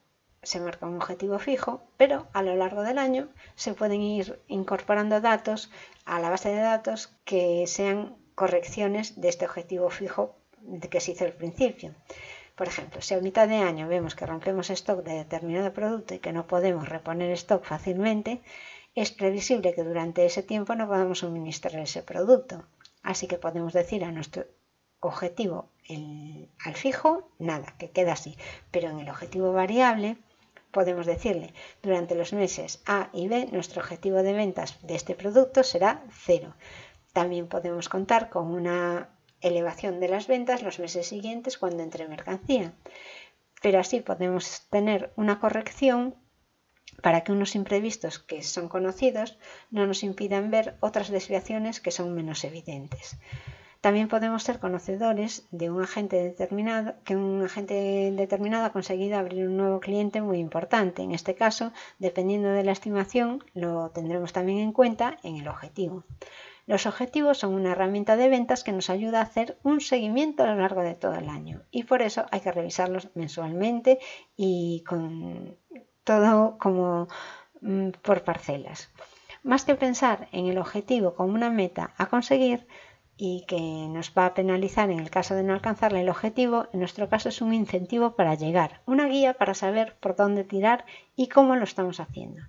se 0.43 0.61
marca 0.61 0.87
un 0.87 0.97
objetivo 0.97 1.39
fijo, 1.39 1.83
pero 1.97 2.29
a 2.35 2.43
lo 2.43 2.55
largo 2.55 2.83
del 2.83 2.99
año 2.99 3.31
se 3.55 3.73
pueden 3.73 4.03
ir 4.03 4.39
incorporando 4.47 5.23
datos 5.23 5.71
a 6.05 6.21
la 6.21 6.29
base 6.29 6.51
de 6.51 6.61
datos 6.61 7.17
que 7.25 7.67
sean 7.67 8.19
correcciones 8.35 9.19
de 9.19 9.31
este 9.31 9.47
objetivo 9.47 9.89
fijo 9.89 10.37
que 10.91 11.01
se 11.01 11.13
hizo 11.13 11.25
al 11.25 11.33
principio. 11.33 11.95
Por 12.57 12.69
ejemplo, 12.69 13.01
si 13.01 13.15
a 13.15 13.21
mitad 13.21 13.49
de 13.49 13.57
año 13.57 13.89
vemos 13.89 14.15
que 14.15 14.27
rompemos 14.27 14.69
stock 14.69 15.03
de 15.05 15.15
determinado 15.15 15.73
producto 15.73 16.13
y 16.13 16.19
que 16.19 16.35
no 16.35 16.47
podemos 16.47 16.91
reponer 16.91 17.31
stock 17.33 17.65
fácilmente, 17.65 18.43
es 18.95 19.13
previsible 19.13 19.75
que 19.75 19.83
durante 19.83 20.27
ese 20.27 20.43
tiempo 20.43 20.75
no 20.75 20.89
podamos 20.89 21.21
suministrar 21.21 21.77
ese 21.77 22.03
producto. 22.03 22.67
Así 23.03 23.27
que 23.29 23.39
podemos 23.39 23.73
decir 23.73 24.05
a 24.05 24.13
nuestro 24.13 24.45
objetivo 25.01 25.71
al 26.65 26.75
fijo, 26.75 27.31
nada, 27.39 27.75
que 27.79 27.91
queda 27.91 28.13
así. 28.13 28.37
Pero 28.71 28.91
en 28.91 29.01
el 29.01 29.09
objetivo 29.09 29.53
variable 29.53 30.19
podemos 30.71 31.07
decirle, 31.07 31.55
durante 31.83 32.15
los 32.15 32.33
meses 32.33 32.83
A 32.87 33.09
y 33.13 33.29
B, 33.29 33.49
nuestro 33.53 33.81
objetivo 33.81 34.23
de 34.23 34.35
ventas 34.35 34.79
de 34.83 34.95
este 34.95 35.15
producto 35.15 35.63
será 35.63 36.05
cero. 36.11 36.55
También 37.13 37.49
podemos 37.49 37.89
contar 37.89 38.29
con 38.29 38.49
una 38.49 39.09
elevación 39.41 40.01
de 40.01 40.09
las 40.09 40.27
ventas 40.27 40.63
los 40.63 40.79
meses 40.79 41.07
siguientes 41.07 41.59
cuando 41.59 41.83
entre 41.83 42.09
mercancía. 42.09 42.75
Pero 43.63 43.81
así 43.81 44.01
podemos 44.01 44.67
tener 44.71 45.13
una 45.17 45.41
corrección 45.41 46.17
para 47.03 47.23
que 47.23 47.33
unos 47.33 47.55
imprevistos 47.55 48.19
que 48.19 48.43
son 48.43 48.69
conocidos 48.69 49.39
no 49.71 49.87
nos 49.87 50.03
impidan 50.03 50.51
ver 50.51 50.77
otras 50.81 51.09
desviaciones 51.11 51.81
que 51.81 51.91
son 51.91 52.15
menos 52.15 52.45
evidentes. 52.45 53.17
También 53.81 54.09
podemos 54.09 54.43
ser 54.43 54.59
conocedores 54.59 55.47
de 55.53 55.71
un 55.71 55.83
agente 55.83 56.17
determinado, 56.17 56.95
que 57.05 57.15
un 57.15 57.43
agente 57.43 58.11
determinado 58.13 58.67
ha 58.67 58.73
conseguido 58.73 59.17
abrir 59.17 59.47
un 59.47 59.57
nuevo 59.57 59.79
cliente 59.79 60.21
muy 60.21 60.39
importante. 60.39 61.03
En 61.03 61.13
este 61.13 61.37
caso, 61.37 61.73
dependiendo 61.99 62.49
de 62.49 62.65
la 62.65 62.73
estimación, 62.73 63.45
lo 63.55 63.91
tendremos 63.91 64.33
también 64.33 64.59
en 64.59 64.73
cuenta 64.73 65.19
en 65.23 65.37
el 65.37 65.47
objetivo. 65.47 66.05
Los 66.67 66.85
objetivos 66.85 67.39
son 67.39 67.55
una 67.55 67.73
herramienta 67.73 68.17
de 68.17 68.29
ventas 68.29 68.63
que 68.63 68.73
nos 68.73 68.91
ayuda 68.91 69.21
a 69.21 69.23
hacer 69.23 69.59
un 69.63 69.81
seguimiento 69.81 70.43
a 70.43 70.49
lo 70.49 70.57
largo 70.57 70.83
de 70.83 70.95
todo 70.95 71.15
el 71.15 71.31
año 71.31 71.63
y 71.71 71.85
por 71.85 72.03
eso 72.03 72.27
hay 72.31 72.41
que 72.41 72.53
revisarlos 72.53 73.09
mensualmente 73.15 74.01
y 74.37 74.85
con 74.87 75.57
todo 76.05 76.59
como 76.59 77.09
mm, 77.63 77.91
por 78.03 78.23
parcelas. 78.23 78.91
Más 79.43 79.65
que 79.65 79.77
pensar 79.77 80.29
en 80.33 80.47
el 80.47 80.59
objetivo 80.59 81.15
como 81.15 81.33
una 81.33 81.49
meta 81.49 81.95
a 81.97 82.07
conseguir 82.07 82.67
y 83.21 83.45
que 83.47 83.61
nos 83.61 84.13
va 84.17 84.27
a 84.27 84.35
penalizar 84.35 84.91
en 84.91 85.01
el 85.01 85.11
caso 85.11 85.35
de 85.35 85.43
no 85.43 85.53
alcanzar 85.53 85.93
el 85.93 86.09
objetivo, 86.09 86.69
en 86.73 86.79
nuestro 86.79 87.09
caso 87.09 87.29
es 87.29 87.43
un 87.43 87.53
incentivo 87.53 88.15
para 88.15 88.37
llegar, 88.37 88.81
una 88.87 89.07
guía 89.09 89.35
para 89.35 89.55
saber 89.55 89.97
por 89.99 90.15
dónde 90.15 90.45
tirar 90.45 90.87
y 91.17 91.29
cómo 91.29 91.57
lo 91.57 91.65
estamos 91.65 91.99
haciendo. 91.99 92.43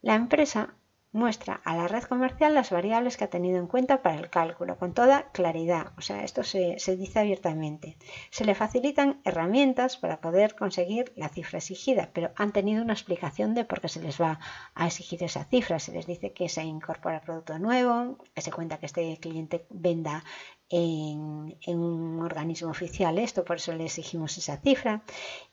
La 0.00 0.14
empresa 0.14 0.74
muestra 1.12 1.60
a 1.64 1.76
la 1.76 1.88
red 1.88 2.04
comercial 2.04 2.54
las 2.54 2.70
variables 2.70 3.16
que 3.16 3.24
ha 3.24 3.30
tenido 3.30 3.58
en 3.58 3.66
cuenta 3.66 4.00
para 4.02 4.16
el 4.16 4.30
cálculo, 4.30 4.78
con 4.78 4.94
toda 4.94 5.30
claridad. 5.32 5.92
O 5.98 6.02
sea, 6.02 6.22
esto 6.22 6.44
se, 6.44 6.76
dice 6.96 7.18
abiertamente. 7.18 7.96
Se 8.30 8.44
le 8.44 8.54
facilitan 8.54 9.20
herramientas 9.24 9.96
para 9.96 10.20
poder 10.20 10.54
conseguir 10.54 11.12
la 11.16 11.28
cifra 11.28 11.58
exigida, 11.58 12.10
pero 12.12 12.30
han 12.36 12.52
tenido 12.52 12.82
una 12.82 12.92
explicación 12.92 13.54
de 13.54 13.64
por 13.64 13.80
qué 13.80 13.88
se 13.88 14.00
les 14.00 14.20
va 14.20 14.38
a 14.74 14.86
exigir 14.86 15.22
esa 15.24 15.44
cifra. 15.44 15.80
Se 15.80 15.92
les 15.92 16.06
dice 16.06 16.32
que 16.32 16.48
se 16.48 16.62
incorpora 16.62 17.20
producto 17.20 17.58
nuevo, 17.58 18.18
se 18.36 18.52
cuenta 18.52 18.78
que 18.78 18.86
este 18.86 19.18
cliente 19.18 19.66
venda 19.68 20.24
en, 20.68 21.58
en, 21.62 21.78
un 21.80 22.20
organismo 22.20 22.70
oficial 22.70 23.18
esto, 23.18 23.44
por 23.44 23.56
eso 23.56 23.74
le 23.74 23.86
exigimos 23.86 24.38
esa 24.38 24.58
cifra. 24.58 25.02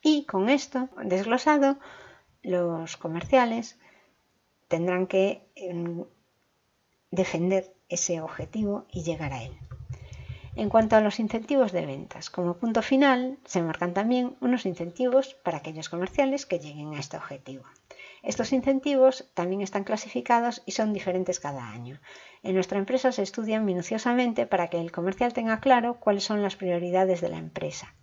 Y 0.02 0.24
con 0.24 0.48
esto 0.48 0.88
desglosado, 1.02 1.78
los 2.42 2.96
comerciales 2.96 3.76
tendrán 4.68 5.06
que 5.06 5.42
em, 5.54 6.04
defender 7.10 7.74
ese 7.88 8.20
objetivo 8.20 8.86
y 8.92 9.02
llegar 9.02 9.32
a 9.32 9.42
él. 9.42 9.56
En 10.56 10.70
cuanto 10.70 10.96
a 10.96 11.00
los 11.00 11.20
incentivos 11.20 11.70
de 11.70 11.86
ventas, 11.86 12.30
como 12.30 12.58
punto 12.58 12.82
final 12.82 13.38
se 13.44 13.62
marcan 13.62 13.94
también 13.94 14.36
unos 14.40 14.66
incentivos 14.66 15.34
para 15.34 15.58
aquellos 15.58 15.88
comerciales 15.88 16.46
que 16.46 16.58
lleguen 16.58 16.94
a 16.94 16.98
este 16.98 17.16
objetivo. 17.16 17.64
Estos 18.24 18.52
incentivos 18.52 19.30
también 19.34 19.62
están 19.62 19.84
clasificados 19.84 20.62
y 20.66 20.72
son 20.72 20.92
diferentes 20.92 21.38
cada 21.38 21.70
año. 21.70 22.00
En 22.42 22.54
nuestra 22.54 22.78
empresa 22.78 23.12
se 23.12 23.22
estudian 23.22 23.64
minuciosamente 23.64 24.46
para 24.46 24.68
que 24.68 24.80
el 24.80 24.90
comercial 24.90 25.32
tenga 25.32 25.60
claro 25.60 26.00
cuáles 26.00 26.24
son 26.24 26.42
las 26.42 26.56
prioridades 26.56 27.20
de 27.20 27.28
la 27.28 27.38
empresa. 27.38 27.94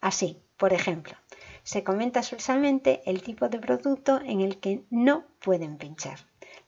Así, 0.00 0.42
por 0.56 0.72
ejemplo, 0.72 1.14
se 1.62 1.84
comenta 1.84 2.20
expresamente 2.20 3.02
el 3.06 3.22
tipo 3.22 3.48
de 3.48 3.58
producto 3.58 4.20
en 4.24 4.40
el 4.40 4.58
que 4.58 4.82
no 4.90 5.24
pueden 5.40 5.76
pinchar, 5.76 6.18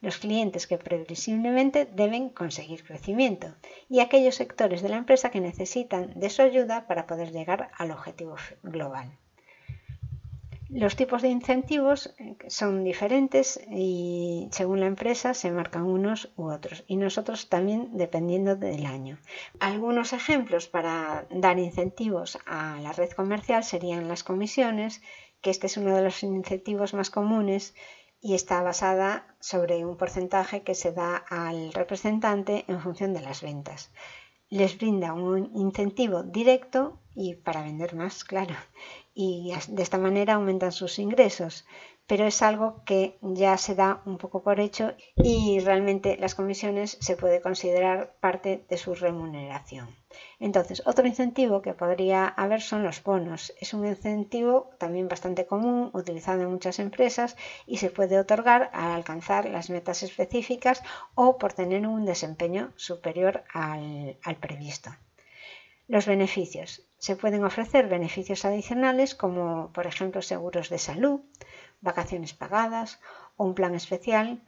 los 0.01 0.17
clientes 0.17 0.67
que 0.67 0.77
previsiblemente 0.77 1.85
deben 1.85 2.29
conseguir 2.29 2.83
crecimiento 2.83 3.55
y 3.89 3.99
aquellos 3.99 4.35
sectores 4.35 4.81
de 4.81 4.89
la 4.89 4.97
empresa 4.97 5.31
que 5.31 5.39
necesitan 5.39 6.11
de 6.19 6.29
su 6.29 6.41
ayuda 6.41 6.87
para 6.87 7.07
poder 7.07 7.31
llegar 7.31 7.71
al 7.77 7.91
objetivo 7.91 8.35
global. 8.63 9.17
Los 10.75 10.95
tipos 10.95 11.21
de 11.21 11.29
incentivos 11.29 12.15
eh, 12.17 12.35
son 12.47 12.83
diferentes 12.83 13.59
y 13.69 14.47
según 14.51 14.79
la 14.79 14.87
empresa 14.87 15.35
se 15.35 15.51
marcan 15.51 15.83
unos 15.83 16.33
u 16.35 16.49
otros 16.49 16.83
y 16.87 16.95
nosotros 16.95 17.47
también 17.47 17.95
dependiendo 17.95 18.55
del 18.55 18.87
año. 18.87 19.19
Algunos 19.59 20.13
ejemplos 20.13 20.67
para 20.67 21.27
dar 21.29 21.59
incentivos 21.59 22.39
a 22.47 22.79
la 22.81 22.91
red 22.91 23.11
comercial 23.11 23.63
serían 23.63 24.07
las 24.07 24.23
comisiones, 24.23 25.03
que 25.41 25.51
este 25.51 25.67
es 25.67 25.77
uno 25.77 25.95
de 25.95 26.01
los 26.01 26.23
incentivos 26.23 26.95
más 26.95 27.11
comunes 27.11 27.75
y 28.19 28.33
está 28.33 28.63
basada 28.63 29.27
sobre 29.39 29.85
un 29.85 29.95
porcentaje 29.95 30.63
que 30.63 30.73
se 30.73 30.91
da 30.91 31.17
al 31.17 31.71
representante 31.73 32.65
en 32.67 32.79
función 32.81 33.13
de 33.13 33.21
las 33.21 33.43
ventas. 33.43 33.91
Les 34.49 34.75
brinda 34.77 35.13
un 35.13 35.51
incentivo 35.55 36.23
directo 36.23 36.99
y 37.13 37.35
para 37.35 37.61
vender 37.61 37.95
más, 37.95 38.23
claro, 38.23 38.55
y 39.13 39.53
de 39.67 39.83
esta 39.83 39.97
manera 39.97 40.35
aumentan 40.35 40.71
sus 40.71 40.99
ingresos. 40.99 41.65
Pero 42.05 42.25
es 42.25 42.41
algo 42.41 42.83
que 42.83 43.17
ya 43.21 43.57
se 43.57 43.75
da 43.75 44.01
un 44.05 44.17
poco 44.17 44.43
por 44.43 44.59
hecho 44.59 44.93
y 45.15 45.59
realmente 45.61 46.17
las 46.17 46.35
comisiones 46.35 46.97
se 46.99 47.15
puede 47.15 47.39
considerar 47.41 48.15
parte 48.19 48.65
de 48.69 48.77
su 48.77 48.93
remuneración. 48.93 49.95
Entonces, 50.39 50.83
otro 50.85 51.07
incentivo 51.07 51.61
que 51.61 51.73
podría 51.73 52.27
haber 52.27 52.61
son 52.61 52.83
los 52.83 53.01
bonos. 53.03 53.53
Es 53.61 53.73
un 53.73 53.87
incentivo 53.87 54.71
también 54.79 55.07
bastante 55.07 55.45
común, 55.45 55.91
utilizado 55.93 56.41
en 56.41 56.51
muchas 56.51 56.79
empresas 56.79 57.37
y 57.65 57.77
se 57.77 57.89
puede 57.89 58.19
otorgar 58.19 58.69
al 58.73 58.91
alcanzar 58.91 59.47
las 59.49 59.69
metas 59.69 60.03
específicas 60.03 60.83
o 61.15 61.37
por 61.37 61.53
tener 61.53 61.87
un 61.87 62.03
desempeño 62.03 62.73
superior 62.75 63.45
al, 63.53 64.17
al 64.23 64.35
previsto. 64.35 64.91
Los 65.87 66.05
beneficios. 66.05 66.81
Se 66.97 67.15
pueden 67.15 67.43
ofrecer 67.43 67.87
beneficios 67.87 68.45
adicionales 68.45 69.15
como 69.15 69.71
por 69.73 69.87
ejemplo 69.87 70.21
seguros 70.21 70.69
de 70.69 70.77
salud, 70.77 71.21
vacaciones 71.81 72.33
pagadas 72.33 72.99
o 73.35 73.45
un 73.45 73.53
plan 73.55 73.75
especial 73.75 74.41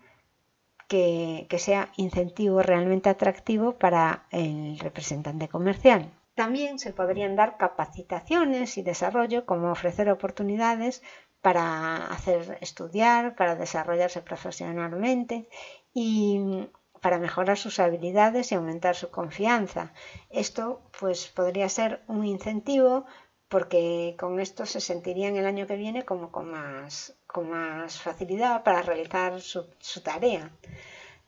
que, 0.87 1.47
que, 1.49 1.59
sea 1.59 1.91
incentivo 1.97 2.61
realmente 2.61 3.09
atractivo 3.09 3.77
para 3.77 4.27
el 4.31 4.79
representante 4.79 5.49
comercial. 5.49 6.11
También 6.35 6.79
se 6.79 6.93
podrían 6.93 7.35
dar 7.35 7.57
capacitaciones 7.57 8.77
y 8.77 8.83
desarrollo 8.83 9.45
como 9.45 9.71
ofrecer 9.71 10.09
oportunidades 10.09 11.01
para 11.41 12.07
hacer 12.07 12.57
estudiar, 12.61 13.35
para 13.35 13.55
desarrollarse 13.55 14.21
profesionalmente 14.21 15.47
y 15.93 16.67
para 17.05 17.19
mejorar 17.19 17.55
sus 17.55 17.77
habilidades 17.77 18.51
y 18.51 18.55
aumentar 18.55 18.95
su 18.95 19.11
confianza. 19.11 19.93
Esto 20.31 20.81
pues 20.99 21.27
podría 21.27 21.69
ser 21.69 22.01
un 22.07 22.25
incentivo 22.25 23.05
porque 23.47 24.15
con 24.17 24.39
esto 24.39 24.65
se 24.65 24.81
sentirían 24.81 25.35
el 25.35 25.45
año 25.45 25.67
que 25.67 25.75
viene 25.75 26.03
como 26.03 26.31
con 26.31 26.49
más, 26.49 27.15
con 27.27 27.51
más 27.51 28.01
facilidad 28.01 28.63
para 28.63 28.81
realizar 28.81 29.39
su, 29.39 29.67
su 29.77 30.01
tarea. 30.01 30.49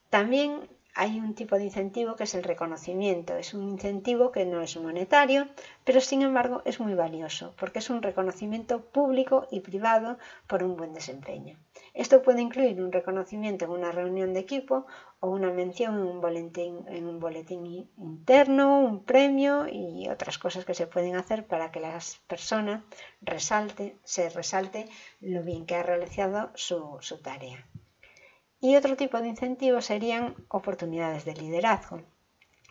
También 0.10 0.68
hay 0.98 1.20
un 1.20 1.36
tipo 1.36 1.58
de 1.58 1.66
incentivo 1.66 2.16
que 2.16 2.24
es 2.24 2.34
el 2.34 2.44
reconocimiento. 2.44 3.38
Es 3.38 3.54
un 3.54 3.64
incentivo 3.64 4.32
que 4.32 4.46
no 4.46 4.62
es 4.62 4.76
monetario, 4.78 5.48
pero 5.84 6.02
sin 6.02 6.24
embargo 6.24 6.64
es 6.66 6.80
muy 6.80 6.96
valioso 6.96 7.54
porque 7.60 7.80
es 7.80 7.92
un 7.92 8.02
reconocimiento 8.02 8.82
público 8.82 9.48
y 9.52 9.60
privado 9.60 10.18
por 10.48 10.64
un 10.64 10.76
buen 10.76 10.94
desempeño. 10.94 11.56
Esto 11.94 12.24
puede 12.24 12.42
incluir 12.42 12.82
un 12.82 12.92
reconocimiento 12.92 13.66
en 13.66 13.72
una 13.72 13.92
reunión 13.92 14.34
de 14.34 14.40
equipo 14.40 14.88
o 15.20 15.30
una 15.30 15.52
mención 15.52 15.94
en 15.94 17.06
un 17.08 17.20
boletín, 17.20 17.90
interno, 17.98 18.80
un 18.80 19.04
premio 19.04 19.68
y 19.72 20.10
otras 20.10 20.40
cosas 20.40 20.66
que 20.66 20.74
se 20.74 20.88
pueden 20.88 21.16
hacer 21.16 21.46
para 21.46 21.72
que 21.72 21.80
la 21.80 22.00
persona 22.26 22.84
resalte, 23.22 23.98
se 24.04 24.30
resalte 24.30 24.89
lo 25.22 25.43
bien 25.43 25.68
que 25.68 25.76
ha 25.76 25.84
realizado 25.84 26.52
su 26.56 27.00
tarea. 27.22 27.64
Y 28.60 28.76
otro 28.76 28.95
tipo 28.95 29.20
de 29.22 29.28
incentivos 29.28 29.86
serían 29.86 30.36
oportunidades 30.49 31.26
de 31.26 31.36
liderazgo, 31.36 32.01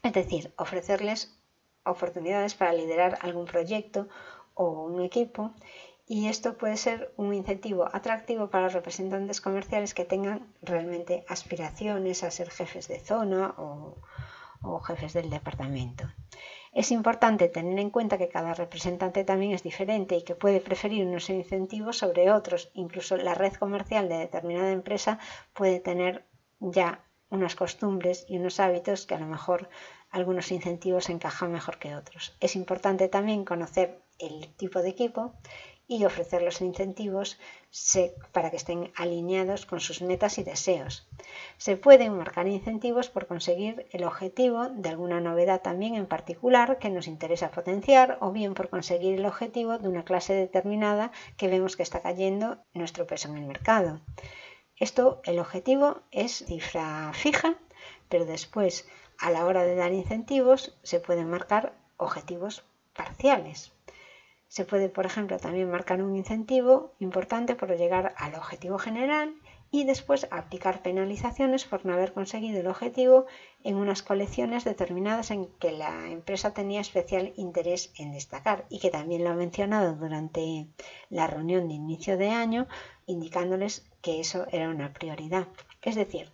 es 0.03 0.12
decir, 0.12 0.53
ofrecerles 0.57 1.39
oportunidades 1.84 2.55
para 2.55 2.72
liderar 2.72 3.18
algún 3.22 3.45
proyecto 3.45 4.09
o 4.55 4.84
un 4.84 5.01
equipo 5.03 5.55
y 6.09 6.28
esto 6.28 6.57
puede 6.57 6.76
ser 6.76 7.12
un 7.16 7.34
incentivo 7.34 7.89
atractivo 7.93 8.49
para 8.49 8.68
representantes 8.68 9.41
comerciales 9.41 9.93
que 9.93 10.05
tengan 10.05 10.53
realmente 10.62 11.24
aspiraciones 11.28 12.22
a 12.22 12.30
ser 12.30 12.51
jefes 12.51 12.87
de 12.87 13.01
zona 13.01 13.55
o, 13.59 13.97
o 14.62 14.80
jefes 14.80 15.12
del 15.14 15.30
departamento. 15.30 16.05
Es 16.77 16.91
importante 16.91 17.49
tener 17.49 17.79
en 17.79 17.89
cuenta 17.89 18.18
que 18.18 18.29
cada 18.29 18.53
representante 18.53 19.24
también 19.24 19.53
es 19.53 19.62
diferente 19.62 20.14
y 20.14 20.24
que 20.24 20.35
puede 20.35 20.61
preferir 20.61 21.07
unos 21.07 21.31
incentivos 21.31 21.97
sobre 21.97 22.31
otros. 22.31 22.70
Incluso 22.74 23.16
la 23.16 23.33
red 23.33 23.55
comercial 23.55 24.11
de 24.11 24.18
determinada 24.18 24.70
empresa 24.72 25.18
puede 25.55 25.81
tener 25.81 26.27
ya 26.61 27.03
unas 27.31 27.55
costumbres 27.55 28.27
y 28.29 28.37
unos 28.37 28.61
hábitos 28.61 29.07
que 29.07 29.14
a 29.14 29.18
lo 29.18 29.24
mejor 29.24 29.70
algunos 30.11 30.53
incentivos 30.53 31.09
encajan 31.09 31.51
mejor 31.51 31.79
que 31.79 31.97
otros. 31.97 32.37
Es 32.41 32.55
importante 32.57 33.09
también 33.09 33.47
conocer 33.47 34.03
el 34.18 34.55
tipo 34.57 34.83
de 34.83 34.91
equipo 34.91 35.33
y 35.89 36.05
ofrecer 36.05 36.43
los 36.43 36.61
incentivos 36.61 37.39
para 38.32 38.51
que 38.51 38.57
estén 38.57 38.93
alineados 38.97 39.66
con 39.66 39.80
sus 39.80 40.03
metas 40.03 40.39
y 40.39 40.43
deseos. 40.43 41.09
Se 41.59 41.76
pueden 41.76 42.16
marcar 42.16 42.49
incentivos 42.49 43.09
por 43.09 43.26
conseguir 43.26 43.87
el 43.93 44.05
objetivo 44.05 44.68
de 44.68 44.89
alguna 44.89 45.20
novedad 45.20 45.62
también 45.62 45.95
en 45.95 46.07
particular 46.07 46.78
que 46.78 46.91
nos 46.91 47.07
interesa 47.07 47.51
potenciar 47.51 48.18
o 48.20 48.32
bien 48.32 48.55
por 48.55 48.68
conseguir 48.68 49.14
el 49.14 49.26
objetivo 49.26 49.78
de 49.78 49.89
una 49.89 50.05
clase 50.05 50.34
determinada 50.34 51.12
que 51.37 51.49
vemos 51.49 51.76
que 51.76 51.84
está 51.84 52.03
cayendo 52.03 52.59
nuestro 52.74 53.07
peso 53.07 53.28
en 53.28 53.37
el 53.37 53.47
mercado. 53.47 54.01
Esto, 54.78 55.22
el 55.24 55.39
objetivo 55.39 56.03
es 56.11 56.45
cifra 56.47 57.12
fija, 57.14 57.57
pero 58.09 58.26
después 58.26 58.89
a 59.18 59.30
la 59.30 59.47
hora 59.47 59.64
de 59.64 59.74
dar 59.74 59.93
incentivos 59.93 60.76
se 60.82 61.01
pueden 61.01 61.30
marcar 61.30 61.74
objetivos 61.97 62.64
parciales. 62.95 63.72
Se 64.49 64.64
puede, 64.64 64.88
por 64.88 65.07
ejemplo, 65.07 65.38
también 65.38 65.70
marcar 65.70 66.03
un 66.03 66.16
incentivo 66.16 66.94
importante 67.01 67.55
por 67.57 67.76
llegar 67.76 68.14
al 68.16 68.34
objetivo 68.36 68.78
general 68.78 69.34
y 69.70 69.84
después 69.84 70.28
aplicar 70.30 70.82
penalizaciones 70.82 71.64
por 71.64 71.84
no 71.84 71.92
haber 71.92 72.12
conseguido 72.12 72.61
el 72.61 72.68
objetivo 72.68 73.26
en 73.64 73.76
unas 73.76 74.03
colecciones 74.03 74.64
determinadas 74.64 75.30
en 75.32 75.47
que 75.59 75.72
la 75.72 76.09
empresa 76.11 76.55
tenía 76.55 76.80
especial 76.80 77.32
interés 77.36 77.92
en 77.99 78.12
destacar 78.12 78.64
y 78.68 78.78
que 78.78 78.90
también 78.90 79.24
lo 79.24 79.30
ha 79.30 79.34
mencionado 79.34 79.97
durante 79.97 80.68
la 81.11 81.26
reunión 81.26 81.66
de 81.66 81.74
inicio 81.74 82.16
de 82.16 82.30
año 82.30 82.68
indicándoles 83.07 83.84
que 84.01 84.20
eso 84.20 84.47
era 84.53 84.68
una 84.68 84.92
prioridad. 84.92 85.49
Es 85.82 85.97
decir, 85.97 86.30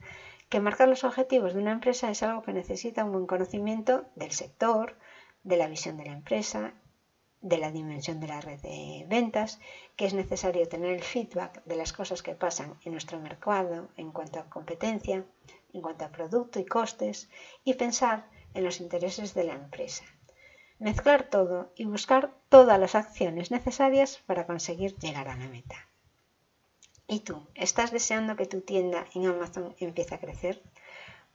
que 0.50 0.60
marcar 0.60 0.88
los 0.88 1.04
objetivos 1.04 1.54
de 1.54 1.60
una 1.60 1.72
empresa 1.72 2.10
es 2.10 2.22
algo 2.22 2.42
que 2.42 2.52
necesita 2.52 3.04
un 3.04 3.12
buen 3.12 3.26
conocimiento 3.26 4.04
del 4.14 4.32
sector, 4.32 4.96
de 5.42 5.56
la 5.56 5.66
visión 5.66 5.96
de 5.96 6.04
la 6.04 6.12
empresa 6.12 6.74
de 7.42 7.58
la 7.58 7.70
dimensión 7.70 8.20
de 8.20 8.28
la 8.28 8.40
red 8.40 8.60
de 8.60 9.04
ventas, 9.08 9.60
que 9.96 10.06
es 10.06 10.14
necesario 10.14 10.68
tener 10.68 10.92
el 10.92 11.02
feedback 11.02 11.62
de 11.64 11.76
las 11.76 11.92
cosas 11.92 12.22
que 12.22 12.34
pasan 12.34 12.78
en 12.84 12.92
nuestro 12.92 13.18
mercado 13.18 13.88
en 13.96 14.12
cuanto 14.12 14.38
a 14.38 14.48
competencia, 14.48 15.24
en 15.72 15.80
cuanto 15.82 16.04
a 16.04 16.12
producto 16.12 16.60
y 16.60 16.64
costes, 16.64 17.28
y 17.64 17.74
pensar 17.74 18.26
en 18.54 18.64
los 18.64 18.80
intereses 18.80 19.34
de 19.34 19.44
la 19.44 19.54
empresa. 19.54 20.04
Mezclar 20.78 21.28
todo 21.28 21.72
y 21.76 21.84
buscar 21.84 22.32
todas 22.48 22.78
las 22.78 22.94
acciones 22.94 23.50
necesarias 23.50 24.20
para 24.26 24.46
conseguir 24.46 24.96
llegar 24.98 25.28
a 25.28 25.36
la 25.36 25.48
meta. 25.48 25.88
¿Y 27.06 27.20
tú? 27.20 27.46
¿Estás 27.54 27.90
deseando 27.90 28.36
que 28.36 28.46
tu 28.46 28.60
tienda 28.60 29.06
en 29.14 29.26
Amazon 29.26 29.74
empiece 29.78 30.14
a 30.14 30.20
crecer? 30.20 30.62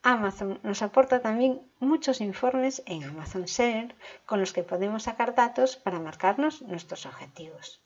Amazon 0.03 0.59
nos 0.63 0.81
aporta 0.81 1.21
también 1.21 1.61
muchos 1.79 2.21
informes 2.21 2.83
en 2.85 3.03
Amazon 3.03 3.47
Seller 3.47 3.95
con 4.25 4.39
los 4.39 4.53
que 4.53 4.63
podemos 4.63 5.03
sacar 5.03 5.35
datos 5.35 5.75
para 5.75 5.99
marcarnos 5.99 6.61
nuestros 6.61 7.05
objetivos. 7.05 7.81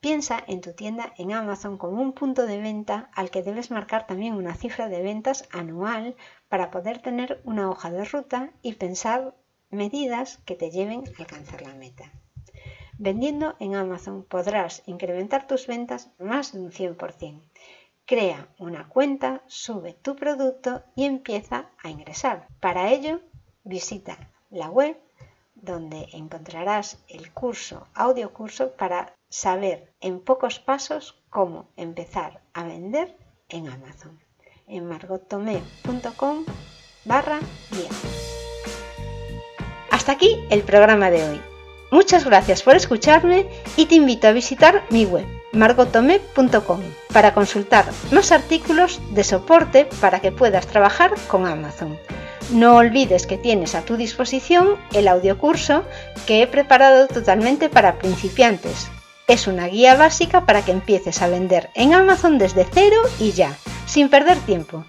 Piensa 0.00 0.44
en 0.46 0.60
tu 0.60 0.74
tienda 0.74 1.14
en 1.16 1.32
Amazon 1.32 1.78
como 1.78 2.02
un 2.02 2.12
punto 2.12 2.46
de 2.46 2.58
venta 2.60 3.10
al 3.14 3.30
que 3.30 3.42
debes 3.42 3.70
marcar 3.70 4.06
también 4.06 4.34
una 4.34 4.54
cifra 4.54 4.88
de 4.88 5.02
ventas 5.02 5.48
anual 5.50 6.14
para 6.50 6.70
poder 6.70 7.00
tener 7.00 7.40
una 7.44 7.70
hoja 7.70 7.90
de 7.90 8.04
ruta 8.04 8.50
y 8.60 8.74
pensar 8.74 9.34
medidas 9.70 10.38
que 10.44 10.56
te 10.56 10.70
lleven 10.70 11.04
a 11.06 11.22
alcanzar 11.22 11.62
la 11.62 11.74
meta. 11.74 12.12
Vendiendo 12.98 13.56
en 13.60 13.74
Amazon 13.74 14.24
podrás 14.24 14.82
incrementar 14.86 15.46
tus 15.46 15.66
ventas 15.66 16.10
más 16.18 16.52
de 16.52 16.60
un 16.60 16.70
100%. 16.70 17.40
Crea 18.06 18.48
una 18.58 18.86
cuenta, 18.86 19.42
sube 19.46 19.94
tu 19.94 20.14
producto 20.14 20.82
y 20.94 21.04
empieza 21.04 21.70
a 21.82 21.88
ingresar. 21.88 22.48
Para 22.60 22.90
ello, 22.90 23.20
visita 23.62 24.30
la 24.50 24.68
web 24.68 24.98
donde 25.54 26.08
encontrarás 26.12 26.98
el 27.08 27.32
curso, 27.32 27.86
audio 27.94 28.34
curso 28.34 28.72
para 28.72 29.14
saber 29.30 29.90
en 30.02 30.20
pocos 30.20 30.58
pasos 30.58 31.22
cómo 31.30 31.70
empezar 31.76 32.42
a 32.52 32.64
vender 32.64 33.16
en 33.48 33.68
Amazon. 33.68 34.20
En 34.66 34.86
margottomé.com 34.86 36.44
barra 37.06 37.40
guía. 37.70 37.90
Hasta 39.90 40.12
aquí 40.12 40.44
el 40.50 40.62
programa 40.62 41.10
de 41.10 41.26
hoy. 41.26 41.40
Muchas 41.90 42.26
gracias 42.26 42.62
por 42.62 42.76
escucharme 42.76 43.48
y 43.76 43.86
te 43.86 43.94
invito 43.94 44.28
a 44.28 44.32
visitar 44.32 44.84
mi 44.90 45.06
web 45.06 45.43
margotome.com 45.54 46.80
para 47.12 47.34
consultar 47.34 47.86
más 48.10 48.32
artículos 48.32 49.00
de 49.10 49.24
soporte 49.24 49.88
para 50.00 50.20
que 50.20 50.32
puedas 50.32 50.66
trabajar 50.66 51.12
con 51.28 51.46
Amazon. 51.46 51.98
No 52.50 52.76
olvides 52.76 53.26
que 53.26 53.38
tienes 53.38 53.74
a 53.74 53.82
tu 53.82 53.96
disposición 53.96 54.76
el 54.92 55.08
audiocurso 55.08 55.84
que 56.26 56.42
he 56.42 56.46
preparado 56.46 57.06
totalmente 57.06 57.68
para 57.68 57.98
principiantes. 57.98 58.88
Es 59.26 59.46
una 59.46 59.66
guía 59.66 59.94
básica 59.96 60.44
para 60.44 60.62
que 60.62 60.72
empieces 60.72 61.22
a 61.22 61.28
vender 61.28 61.70
en 61.74 61.94
Amazon 61.94 62.36
desde 62.36 62.66
cero 62.70 62.96
y 63.18 63.32
ya, 63.32 63.56
sin 63.86 64.10
perder 64.10 64.36
tiempo. 64.40 64.84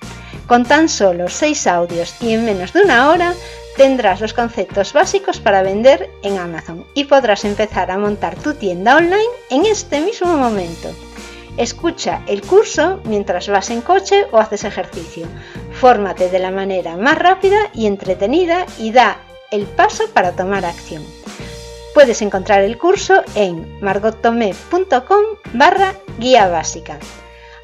Con 0.48 0.66
tan 0.66 0.90
solo 0.90 1.30
6 1.30 1.68
audios 1.68 2.16
y 2.22 2.34
en 2.34 2.46
menos 2.46 2.74
de 2.74 2.82
una 2.82 3.10
hora 3.10 3.34
tendrás 3.76 4.22
los 4.22 4.34
conceptos 4.34 4.94
básicos 4.94 5.40
para 5.40 5.62
vender 5.62 6.10
en 6.24 6.38
Amazon 6.38 6.86
y 6.94 7.06
podrás 7.06 7.46
empezar 7.46 7.92
a 7.92 7.98
montar 7.98 8.36
tu 8.36 8.54
tienda 8.54 8.98
online 8.98 9.24
en 9.50 9.66
este 9.66 10.02
mismo 10.02 10.36
momento. 10.38 10.90
Escucha 11.58 12.22
el 12.28 12.42
curso 12.42 13.00
mientras 13.06 13.48
vas 13.48 13.70
en 13.70 13.82
coche 13.82 14.28
o 14.32 14.40
haces 14.40 14.66
ejercicio. 14.66 15.26
Fórmate 15.72 16.30
de 16.30 16.40
la 16.40 16.52
manera 16.52 16.98
más 16.98 17.18
rápida 17.18 17.58
y 17.74 17.86
entretenida 17.88 18.66
y 18.78 18.92
da 18.92 19.18
el 19.52 19.66
paso 19.66 20.04
para 20.14 20.34
tomar 20.34 20.66
acción. 20.66 21.04
Puedes 21.94 22.22
encontrar 22.22 22.62
el 22.62 22.78
curso 22.78 23.24
en 23.36 23.80
margottomé.com 23.80 25.24
barra 25.54 25.94
guía 26.20 26.50
básica. 26.50 27.00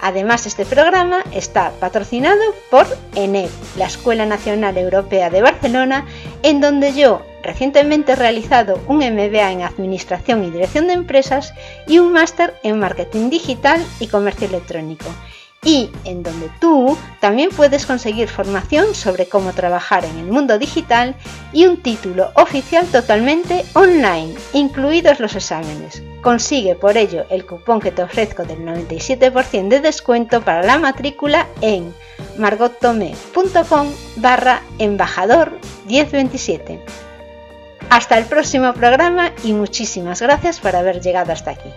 Además, 0.02 0.48
este 0.48 0.66
programa 0.66 1.24
está 1.32 1.72
patrocinado 1.80 2.42
por 2.72 2.88
ENEP, 3.16 3.52
la 3.78 3.86
Escuela 3.86 4.26
Nacional 4.26 4.78
Europea 4.78 5.30
de 5.30 5.44
Barcelona, 5.44 6.08
en 6.42 6.60
donde 6.60 6.94
yo 6.94 7.22
recientemente 7.44 8.14
he 8.14 8.16
realizado 8.16 8.80
un 8.88 8.98
MBA 8.98 9.52
en 9.52 9.62
Administración 9.62 10.44
y 10.44 10.50
Dirección 10.50 10.88
de 10.88 10.94
Empresas 10.94 11.54
y 11.88 12.00
un 12.00 12.12
máster 12.14 12.56
en 12.64 12.80
Marketing 12.80 13.30
Digital 13.30 13.80
y 14.00 14.08
Comercio 14.08 14.48
Electrónico 14.48 15.06
y 15.64 15.92
en 16.06 16.24
donde 16.24 16.50
tú 16.60 16.98
también 17.20 17.52
puedes 17.52 17.86
conseguir 17.86 18.28
formación 18.28 18.96
sobre 18.96 19.28
cómo 19.28 19.54
trabajar 19.54 20.06
en 20.06 20.18
el 20.18 20.26
mundo 20.26 20.58
digital 20.58 21.16
y 21.54 21.68
un 21.68 21.82
título 21.84 22.32
oficial 22.34 22.88
totalmente 22.88 23.64
online, 23.74 24.34
incluidos 24.54 25.20
los 25.20 25.36
exámenes. 25.36 26.02
Consigue 26.22 26.76
por 26.76 26.98
ello 26.98 27.26
el 27.30 27.46
cupón 27.46 27.80
que 27.80 27.92
te 27.92 28.02
ofrezco 28.02 28.44
del 28.44 28.66
97% 28.66 29.68
de 29.68 29.82
descuento 29.82 30.42
para 30.42 30.64
la 30.64 30.80
matrícula 30.80 31.48
en 31.62 31.94
margottome.com 32.38 33.88
barra 34.18 34.64
embajador 34.80 35.60
1027. 35.86 36.84
Hasta 37.90 38.18
el 38.18 38.26
próximo 38.26 38.74
programa 38.74 39.32
y 39.44 39.54
muchísimas 39.54 40.22
gracias 40.22 40.60
por 40.60 40.76
haber 40.76 41.02
llegado 41.02 41.32
hasta 41.34 41.52
aquí. 41.52 41.70